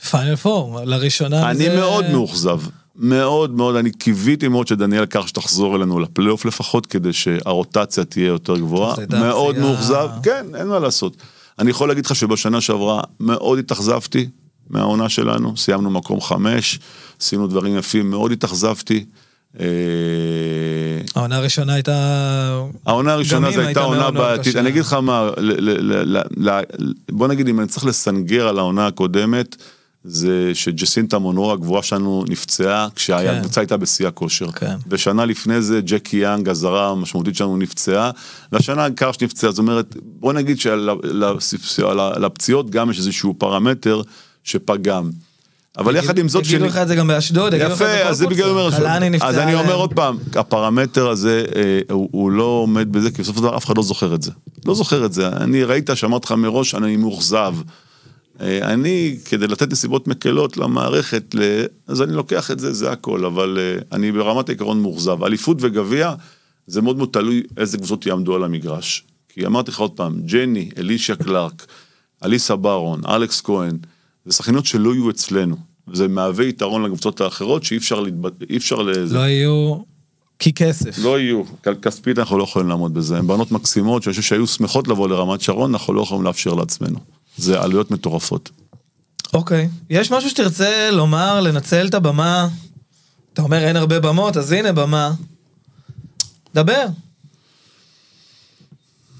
[0.09, 1.49] פיינל פור, לראשונה.
[1.51, 2.59] אני זה- מאוד מאוכזב.
[2.95, 8.57] מאוד מאוד, אני קיוויתי מאוד שדניאל קרש תחזור אלינו לפלייאוף לפחות, כדי שהרוטציה תהיה יותר
[8.57, 8.95] גבוהה.
[9.19, 11.17] מאוד פציעה- מאוכזב, כן, אין מה לעשות.
[11.59, 14.30] אני יכול להגיד לך שבשנה שעברה מאוד התאכזבתי
[14.69, 16.80] מהעונה שלנו, סיימנו מקום חמש,
[17.21, 19.05] עשינו דברים יפים, מאוד התאכזבתי.
[19.60, 19.66] אה,
[21.16, 22.66] העונה הראשונה הייתה...
[22.86, 24.60] העונה הראשונה זו הייתה עונה בעייתית, קשה.
[24.60, 25.30] אני אגיד לך מה,
[27.12, 29.56] בוא נגיד אם אני צריך לסנגר על העונה הקודמת,
[30.04, 32.95] זה שג'סינטה מונרו הגבוהה שלנו נפצעה כן.
[32.95, 34.52] כשהקבוצה הייתה בשיא הכושר.
[34.52, 34.76] כן.
[34.88, 38.12] ושנה לפני זה ג'קי יאנג, הזרה המשמעותית שלנו, נפצעה,
[38.52, 44.02] והשנה קרש נפצעה, זאת אומרת, בוא נגיד שלפציעות גם יש איזשהו פרמטר
[44.43, 45.10] שפגם.
[45.78, 48.09] אבל יחד עם זאת, יגידו לך את זה גם באשדוד, יגידו לך את זה יפה,
[48.09, 48.49] אז זה בגלל.
[48.49, 48.69] אומר,
[49.09, 49.73] נפצע אז אני אומר.
[49.73, 53.78] עוד פעם, הפרמטר הזה, אה, הוא לא עומד בזה, כי בסופו של דבר אף אחד
[53.78, 54.32] לא זוכר את זה.
[54.65, 55.28] לא זוכר את זה.
[55.28, 57.55] אני ראית שאמרתי לך מראש, אני מאוכזב.
[58.41, 61.36] אה, אני, כדי לתת נסיבות מקלות למערכת,
[61.88, 65.23] אז אני לוקח את זה, זה הכל, אבל אה, אני ברמת העיקרון מאוכזב.
[65.23, 66.13] אליפות וגביע,
[66.67, 69.03] זה מאוד מאוד תלוי איזה קבוצות יעמדו על המגרש.
[69.30, 71.65] כי אמרתי לך עוד פעם, ג'ני, אלישיה קלארק,
[72.23, 73.78] אליסה ברון, אלכס כהן,
[74.28, 75.55] זה שחקניות שלא יהיו אצלנו.
[75.88, 78.34] וזה מהווה יתרון לקבוצות האחרות שאי אפשר, להתבט...
[78.49, 79.15] אי אפשר לזה.
[79.15, 79.78] לא יהיו...
[80.39, 80.97] כי כסף.
[80.97, 81.43] לא יהיו,
[81.82, 85.41] כספית אנחנו לא יכולים לעמוד בזה, הן בנות מקסימות שאני חושב שהיו שמחות לבוא לרמת
[85.41, 86.99] שרון, אנחנו לא יכולים לאפשר לעצמנו.
[87.38, 88.49] זה עלויות מטורפות.
[89.34, 89.69] אוקיי.
[89.89, 92.47] יש משהו שתרצה לומר, לנצל את הבמה?
[93.34, 95.11] אתה אומר אין הרבה במות, אז הנה במה.
[96.55, 96.86] דבר.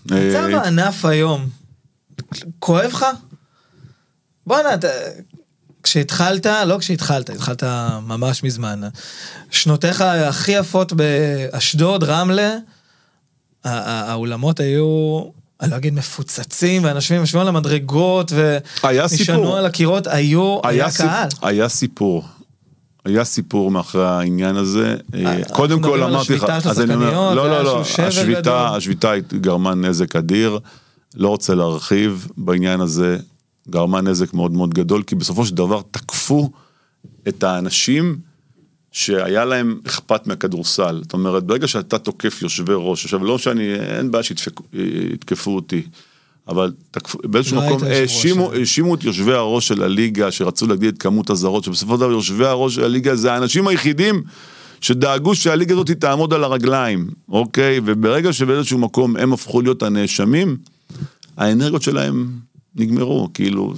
[0.05, 1.47] מצב אה, הענף היום,
[2.59, 3.05] כואב לך?
[4.47, 4.87] בואנה, אתה...
[5.83, 7.63] כשהתחלת, לא כשהתחלת, התחלת
[8.07, 8.81] ממש מזמן.
[9.51, 12.55] שנותיך הכי יפות באשדוד, רמלה,
[13.63, 15.21] האולמות היו,
[15.61, 18.31] אני לא אגיד מפוצצים, ואנשים יושבים על המדרגות,
[18.83, 19.55] היה ונשענו.
[19.55, 21.27] על הקירות, היו, היה סיפ- קהל.
[21.41, 22.23] היה סיפור.
[23.05, 24.95] היה סיפור מאחורי העניין הזה.
[25.15, 27.81] אה, קודם כל אמרתי לך, אז אני אומר, לא, לא, היה לא.
[27.99, 30.59] השביתה, השביתה גרמה נזק אדיר,
[31.15, 33.17] לא רוצה להרחיב בעניין הזה,
[33.70, 36.49] גרמה נזק מאוד מאוד גדול, כי בסופו של דבר תקפו
[37.28, 38.18] את האנשים
[38.91, 40.99] שהיה להם אכפת מהכדורסל.
[41.03, 45.82] זאת אומרת, ברגע שאתה תוקף יושבי ראש, עכשיו לא שאני, אין בעיה שיתקפו אותי,
[46.47, 48.57] אבל תקפו, באיזשהו לא מקום האשימו, אה.
[48.57, 52.45] האשימו את יושבי הראש של הליגה, שרצו להגדיל את כמות הזרות, שבסופו של דבר יושבי
[52.45, 54.24] הראש של הליגה זה האנשים היחידים
[54.82, 57.80] שדאגו שהליגה הזאת תעמוד על הרגליים, אוקיי?
[57.86, 60.57] וברגע שבאיזשהו מקום הם הפכו להיות הנאשמים,
[61.38, 62.28] האנרגיות שלהם
[62.78, 63.73] נגמרו, כאילו,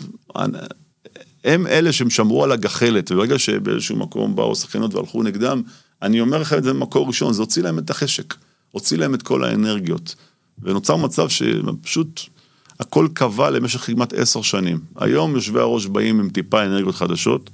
[1.44, 5.62] הם אלה שהם שמרו על הגחלת, וברגע שבאיזשהו מקום באו שחקנות והלכו נגדם,
[6.02, 8.36] אני אומר לך את זה במקור ראשון, זה הוציא להם את החשק,
[8.72, 10.16] הוציא להם את כל האנרגיות,
[10.62, 12.22] ונוצר מצב שפשוט
[12.80, 14.80] הכל קבע למשך כמעט עשר שנים.
[14.96, 17.50] היום יושבי הראש באים עם טיפה אנרגיות חדשות,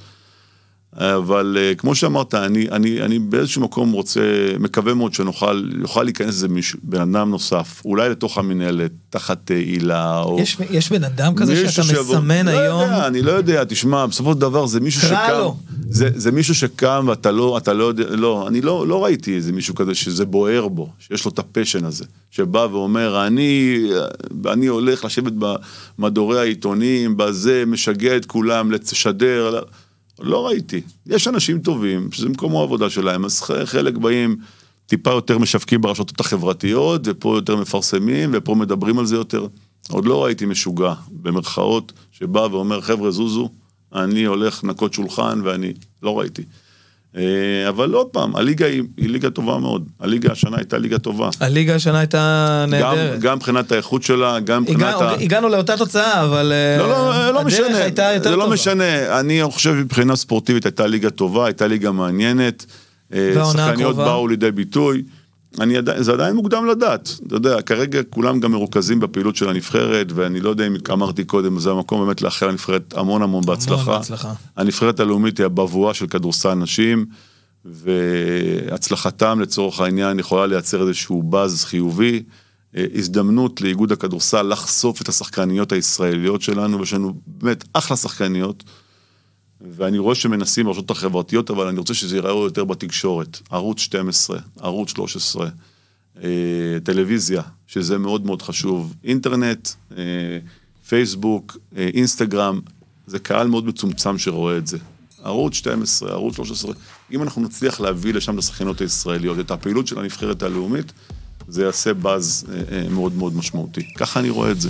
[0.98, 4.22] אבל אה, כמו שאמרת, אני, אני, אני באיזשהו מקום רוצה,
[4.60, 9.56] מקווה מאוד שנוכל, יוכל להיכנס איזה מישהו, בן אדם נוסף, אולי לתוך המנהלת, תחת אה,
[9.56, 10.38] הילה, או...
[10.40, 12.82] יש, יש בן אדם כזה שאתה שיבוא- מסמן לא היום?
[12.82, 15.58] יודע, אני לא יודע, תשמע, בסופו של דבר זה מישהו שקם, לו.
[15.90, 19.52] זה, זה מישהו שקם ואתה לא, אתה לא יודע, לא, אני לא, לא ראיתי איזה
[19.52, 23.80] מישהו כזה שזה בוער בו, שיש לו את הפשן הזה, שבא ואומר, אני,
[24.52, 25.34] אני הולך לשבת
[26.00, 29.60] במדורי העיתונים, בזה, משגע את כולם, לשדר,
[30.20, 30.82] לא, ראיתי.
[31.06, 34.38] יש אנשים טובים, שזה מקום העבודה שלהם, אז חלק באים
[34.86, 39.48] טיפה יותר משווקים ברשתות החברתיות, ופה יותר מפרסמים, ופה מדברים על זה יותר.
[39.90, 43.50] עוד לא ראיתי משוגע, במרכאות, שבא ואומר, חבר'ה, זוזו,
[43.94, 45.74] אני הולך לנקות שולחן, ואני...
[46.04, 46.44] לא ראיתי.
[47.18, 49.88] אה, אבל עוד פעם, הליגה היא, היא ליגה טובה מאוד.
[50.00, 51.30] הליגה השנה הייתה ליגה טובה.
[51.40, 53.20] הליגה השנה הייתה נהדרת.
[53.20, 55.14] גם מבחינת האיכות שלה, גם מבחינת הגע, ה...
[55.14, 58.46] הגענו לאותה תוצאה, אבל אה, לא, לא, לא הדרך משנה, הייתה יותר זה טובה.
[58.46, 62.66] לא משנה, אני חושב מבחינה ספורטיבית הייתה ליגה טובה, הייתה ליגה מעניינת.
[63.14, 64.06] אה, והעונה שחקניות הקרובה?
[64.06, 65.04] באו לידי ביטוי.
[65.60, 70.08] אני עדיין, זה עדיין מוקדם לדעת, אתה יודע, כרגע כולם גם מרוכזים בפעילות של הנבחרת,
[70.16, 73.98] ואני לא יודע אם אמרתי קודם, זה המקום באמת לאחל לנבחרת המון המון בהצלחה.
[73.98, 74.34] בהצלחה.
[74.58, 77.06] הנבחרת הלאומית היא הבבואה של כדורסל נשים,
[77.66, 82.24] והצלחתם לצורך העניין יכולה לייצר איזשהו באז חיובי,
[82.78, 88.64] אה, הזדמנות לאיגוד הכדורסל לחשוף את השחקניות הישראליות שלנו, ויש לנו באמת אחלה שחקניות.
[89.72, 93.40] ואני רואה שמנסים ברשתות החברתיות, אבל אני רוצה שזה ייראה יותר בתקשורת.
[93.50, 95.50] ערוץ 12, ערוץ 13,
[96.24, 96.30] אה,
[96.84, 100.04] טלוויזיה, שזה מאוד מאוד חשוב, אינטרנט, אה,
[100.88, 102.60] פייסבוק, אה, אינסטגרם,
[103.08, 104.78] זה קהל מאוד מצומצם שרואה את זה.
[105.24, 106.74] ערוץ 12, ערוץ 13,
[107.12, 110.94] אם אנחנו נצליח להביא לשם את השחקנות הישראליות, את הפעילות של הנבחרת הלאומית,
[111.48, 113.94] זה יעשה באז אה, אה, מאוד מאוד משמעותי.
[113.98, 114.70] ככה אני רואה את זה.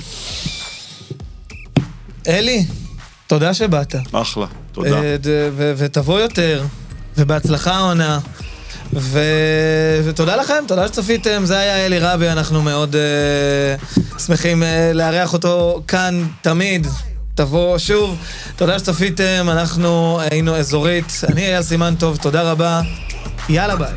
[2.28, 2.66] אלי,
[3.28, 3.96] תודה שבאת.
[4.12, 5.02] אחלה, תודה.
[5.02, 5.16] אה,
[5.78, 6.64] ותבוא יותר,
[7.18, 8.20] ובהצלחה העונה.
[8.94, 9.20] ו...
[10.06, 15.82] ותודה לכם, תודה שצפיתם, זה היה אלי רבי, אנחנו מאוד uh, שמחים uh, לארח אותו
[15.88, 16.88] כאן תמיד.
[17.36, 18.18] תבוא שוב,
[18.56, 22.82] תודה שצפיתם, אנחנו היינו אזורית, אני אייל סימן טוב, תודה רבה,
[23.50, 23.94] יאללה ביי.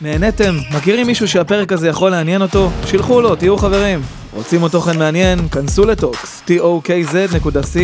[0.00, 0.58] נהניתם?
[0.70, 2.70] מכירים מישהו שהפרק הזה יכול לעניין אותו?
[2.86, 4.02] שילחו לו, תהיו חברים.
[4.32, 5.48] רוצים עוד תוכן מעניין?
[5.48, 7.78] כנסו לטוקס, tokz.co.il